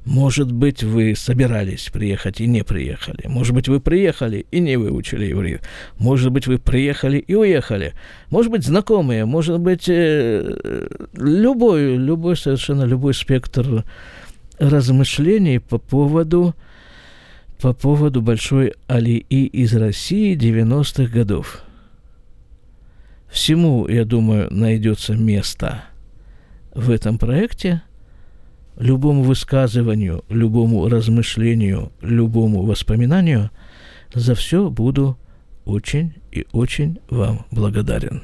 может 0.04 0.52
быть, 0.52 0.82
вы 0.82 1.14
собирались 1.16 1.88
приехать 1.90 2.40
и 2.40 2.46
не 2.46 2.62
приехали. 2.62 3.26
Может 3.26 3.54
быть, 3.54 3.68
вы 3.68 3.80
приехали 3.80 4.46
и 4.50 4.60
не 4.60 4.76
выучили 4.76 5.32
иврит. 5.32 5.62
Может 5.98 6.30
быть, 6.30 6.46
вы 6.46 6.58
приехали 6.58 7.18
и 7.18 7.34
уехали. 7.34 7.94
Может 8.28 8.52
быть, 8.52 8.64
знакомые. 8.64 9.24
Может 9.24 9.60
быть, 9.60 9.88
э, 9.88 10.88
любой, 11.14 11.96
любой, 11.96 12.36
совершенно 12.36 12.84
любой 12.84 13.14
спектр 13.14 13.84
размышлений 14.58 15.58
по 15.58 15.78
поводу, 15.78 16.54
по 17.58 17.72
поводу 17.72 18.20
большой 18.20 18.74
алии 18.86 19.20
из 19.20 19.74
России 19.74 20.36
90-х 20.36 21.10
годов. 21.10 21.62
Всему, 23.30 23.88
я 23.88 24.04
думаю, 24.04 24.52
найдется 24.52 25.14
место 25.14 25.82
в 26.74 26.90
этом 26.90 27.16
проекте– 27.16 27.82
любому 28.78 29.22
высказыванию, 29.22 30.24
любому 30.28 30.88
размышлению, 30.88 31.92
любому 32.00 32.62
воспоминанию, 32.62 33.50
за 34.12 34.34
все 34.34 34.70
буду 34.70 35.18
очень 35.64 36.14
и 36.30 36.46
очень 36.52 36.98
вам 37.10 37.46
благодарен. 37.50 38.22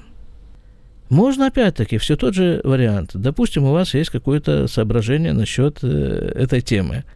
Можно 1.09 1.49
опять-таки 1.49 1.99
все 1.99 2.17
тот 2.17 2.35
же 2.35 2.61
вариант. 2.63 3.11
Допустим, 3.15 3.65
у 3.65 3.73
вас 3.73 3.95
есть 3.95 4.11
какое-то 4.11 4.69
соображение 4.69 5.33
насчет 5.33 5.79
э, 5.83 6.33
этой 6.37 6.61
темы– 6.61 7.05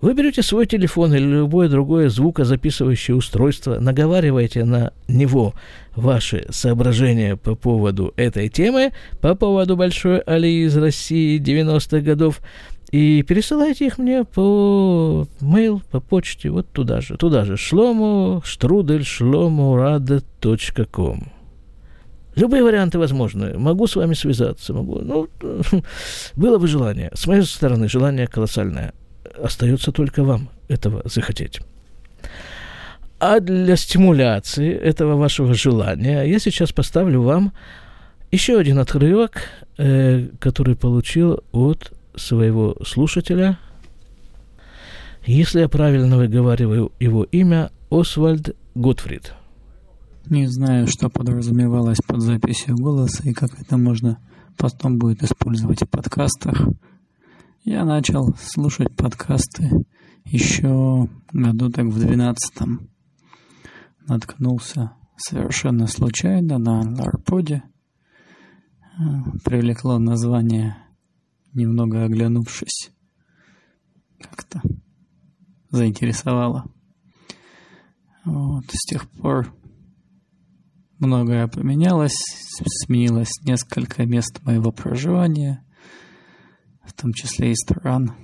вы 0.00 0.14
берете 0.14 0.42
свой 0.42 0.66
телефон 0.66 1.12
или 1.12 1.24
любое 1.24 1.68
другое 1.68 2.08
звукозаписывающее 2.08 3.16
устройство, 3.16 3.80
наговариваете 3.80 4.64
на 4.64 4.92
него 5.08 5.54
ваши 5.96 6.46
соображения 6.50 7.36
по 7.36 7.56
поводу 7.56 8.12
этой 8.16 8.48
темы, 8.48 8.92
по 9.20 9.34
поводу 9.34 9.76
Большой 9.76 10.20
Али 10.20 10.64
из 10.64 10.76
России 10.76 11.40
90-х 11.40 12.00
годов, 12.00 12.40
и 12.92 13.22
пересылайте 13.22 13.86
их 13.86 13.98
мне 13.98 14.24
по 14.24 15.26
mail, 15.40 15.82
по 15.90 16.00
почте, 16.00 16.50
вот 16.50 16.68
туда 16.68 17.00
же, 17.00 17.16
туда 17.16 17.44
же, 17.44 17.56
шлому, 17.56 18.40
штрудель, 18.44 19.04
шлому, 19.04 20.00
ком. 20.92 21.32
Любые 22.36 22.62
варианты 22.62 23.00
возможны. 23.00 23.58
Могу 23.58 23.88
с 23.88 23.96
вами 23.96 24.14
связаться, 24.14 24.72
могу. 24.72 25.00
Ну, 25.00 25.28
было 26.36 26.58
бы 26.58 26.68
желание. 26.68 27.10
С 27.14 27.26
моей 27.26 27.42
стороны, 27.42 27.88
желание 27.88 28.28
колоссальное 28.28 28.94
остается 29.42 29.92
только 29.92 30.22
вам 30.22 30.50
этого 30.68 31.02
захотеть. 31.04 31.60
А 33.20 33.40
для 33.40 33.76
стимуляции 33.76 34.72
этого 34.72 35.16
вашего 35.16 35.54
желания 35.54 36.22
я 36.22 36.38
сейчас 36.38 36.72
поставлю 36.72 37.22
вам 37.22 37.52
еще 38.30 38.58
один 38.58 38.78
отрывок, 38.78 39.42
э, 39.76 40.28
который 40.38 40.76
получил 40.76 41.42
от 41.50 41.92
своего 42.14 42.76
слушателя. 42.84 43.58
Если 45.26 45.60
я 45.60 45.68
правильно 45.68 46.16
выговариваю 46.16 46.92
его 47.00 47.24
имя, 47.24 47.70
Освальд 47.90 48.54
Готфрид. 48.74 49.34
Не 50.26 50.46
знаю, 50.46 50.86
что 50.86 51.08
подразумевалось 51.08 51.98
под 52.06 52.20
записью 52.20 52.76
голоса 52.76 53.22
и 53.24 53.32
как 53.32 53.50
это 53.60 53.76
можно 53.78 54.18
потом 54.56 54.98
будет 54.98 55.22
использовать 55.22 55.82
в 55.82 55.86
подкастах. 55.86 56.68
Я 57.70 57.84
начал 57.84 58.34
слушать 58.38 58.96
подкасты 58.96 59.68
еще 60.24 61.06
году 61.30 61.70
так 61.70 61.84
в 61.84 62.00
двенадцатом. 62.00 62.88
Наткнулся 64.06 64.92
совершенно 65.18 65.86
случайно 65.86 66.56
на 66.56 66.80
Ларподе. 66.80 67.62
Привлекло 69.44 69.98
название, 69.98 70.78
немного 71.52 72.04
оглянувшись. 72.04 72.90
Как-то 74.18 74.62
заинтересовало. 75.68 76.72
Вот, 78.24 78.64
с 78.72 78.86
тех 78.86 79.10
пор 79.10 79.54
многое 80.98 81.46
поменялось, 81.48 82.16
сменилось 82.86 83.42
несколько 83.44 84.06
мест 84.06 84.40
моего 84.42 84.72
проживания– 84.72 85.62
в 86.88 86.94
том 86.94 87.12
числе 87.12 87.52
и 87.52 87.54
стран, 87.54 88.14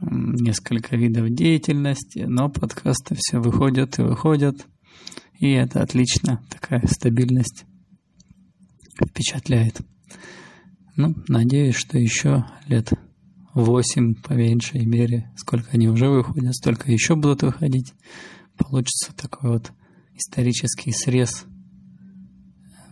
несколько 0.00 0.96
видов 0.96 1.30
деятельности, 1.30 2.24
но 2.26 2.48
подкасты 2.48 3.14
все 3.16 3.38
выходят 3.38 3.98
и 3.98 4.02
выходят, 4.02 4.66
и 5.38 5.50
это 5.50 5.82
отлично, 5.82 6.42
такая 6.50 6.86
стабильность 6.86 7.64
впечатляет. 9.02 9.80
Ну, 10.96 11.14
надеюсь, 11.28 11.74
что 11.74 11.98
еще 11.98 12.44
лет 12.66 12.92
восемь, 13.54 14.14
по 14.14 14.32
меньшей 14.32 14.84
мере, 14.84 15.32
сколько 15.36 15.70
они 15.72 15.88
уже 15.88 16.08
выходят, 16.08 16.54
столько 16.54 16.90
еще 16.90 17.16
будут 17.16 17.42
выходить. 17.42 17.94
Получится 18.56 19.12
такой 19.16 19.50
вот 19.50 19.72
исторический 20.14 20.92
срез, 20.92 21.46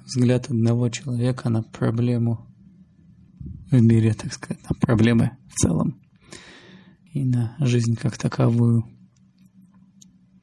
взгляд 0.05 0.51
одного 0.51 0.89
человека 0.89 1.49
на 1.49 1.63
проблему 1.63 2.52
в 3.79 3.83
мире, 3.83 4.15
так 4.15 4.33
сказать, 4.33 4.63
на 4.69 4.75
проблемы 4.75 5.33
в 5.49 5.55
целом 5.55 6.01
и 7.13 7.25
на 7.25 7.57
жизнь 7.61 7.97
как 7.97 8.17
таковую. 8.17 8.85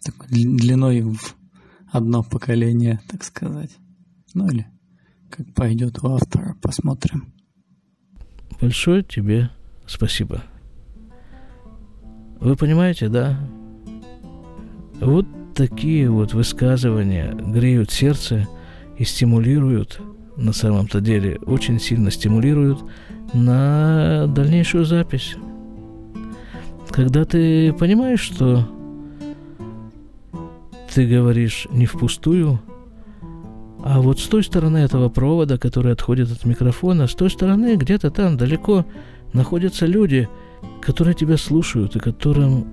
Такой 0.04 0.28
длиной 0.30 1.02
в 1.02 1.36
одно 1.92 2.24
поколение, 2.24 3.00
так 3.08 3.24
сказать. 3.24 3.72
Ну 4.34 4.48
или 4.48 4.68
как 5.30 5.54
пойдет 5.54 6.04
у 6.04 6.10
автора, 6.10 6.56
посмотрим. 6.62 7.34
Большое 8.62 9.04
тебе 9.04 9.50
спасибо. 9.88 10.44
Вы 12.40 12.56
понимаете, 12.56 13.10
да? 13.10 13.40
Вот 15.02 15.28
такие 15.56 16.10
вот 16.10 16.34
высказывания 16.34 17.34
греют 17.34 17.92
сердце 17.92 18.48
и 18.98 19.04
стимулируют, 19.04 20.02
на 20.38 20.54
самом-то 20.54 21.02
деле, 21.02 21.38
очень 21.40 21.80
сильно 21.80 22.12
стимулируют 22.12 22.84
на 23.34 24.28
дальнейшую 24.28 24.86
запись. 24.86 25.36
Когда 26.90 27.26
ты 27.26 27.74
понимаешь, 27.74 28.22
что 28.22 28.68
ты 30.94 31.08
говоришь 31.08 31.68
не 31.72 31.86
впустую, 31.86 32.60
а 33.84 34.02
вот 34.02 34.20
с 34.20 34.28
той 34.28 34.44
стороны 34.44 34.78
этого 34.78 35.10
провода, 35.10 35.58
который 35.58 35.94
отходит 35.94 36.32
от 36.32 36.46
микрофона, 36.46 37.08
с 37.08 37.16
той 37.16 37.30
стороны, 37.30 37.76
где-то 37.76 38.12
там 38.12 38.38
далеко, 38.38 38.86
находятся 39.34 39.86
люди, 39.86 40.28
которые 40.82 41.14
тебя 41.14 41.38
слушают 41.38 41.96
и 41.96 42.00
которым 42.00 42.68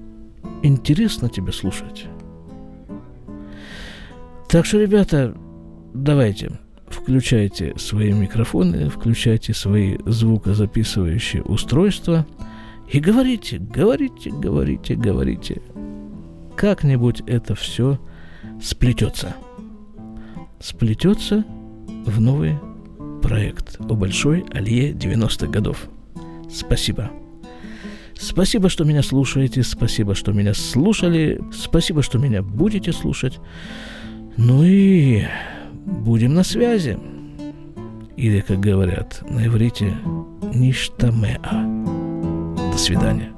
интересно 0.62 1.28
тебя 1.28 1.52
слушать. 1.52 2.06
Так 4.48 4.64
что, 4.64 4.80
ребята, 4.80 5.36
давайте, 5.92 6.58
включайте 6.88 7.74
свои 7.78 8.12
микрофоны, 8.12 8.88
включайте 8.88 9.54
свои 9.54 9.98
звукозаписывающие 10.06 11.42
устройства 11.42 12.26
и 12.90 13.00
говорите, 13.00 13.58
говорите, 13.58 14.30
говорите, 14.30 14.94
говорите. 14.94 15.62
Как-нибудь 16.56 17.22
это 17.26 17.54
все 17.54 17.98
сплетется. 18.62 19.36
Сплетется 20.60 21.44
в 22.06 22.20
новый 22.20 22.56
проект 23.22 23.76
о 23.80 23.94
большой 23.94 24.44
Алье 24.52 24.92
90-х 24.92 25.48
годов. 25.48 25.88
Спасибо. 26.50 27.10
Спасибо, 28.18 28.70
что 28.70 28.84
меня 28.84 29.02
слушаете, 29.02 29.62
спасибо, 29.62 30.14
что 30.14 30.32
меня 30.32 30.54
слушали, 30.54 31.40
спасибо, 31.52 32.02
что 32.02 32.18
меня 32.18 32.42
будете 32.42 32.92
слушать. 32.92 33.38
Ну 34.38 34.62
и 34.64 35.24
будем 35.86 36.34
на 36.34 36.42
связи. 36.42 36.98
Или, 38.16 38.40
как 38.40 38.60
говорят 38.60 39.22
на 39.28 39.46
иврите, 39.46 39.94
ништамеа. 40.54 41.40
До 42.72 42.78
свидания. 42.78 43.35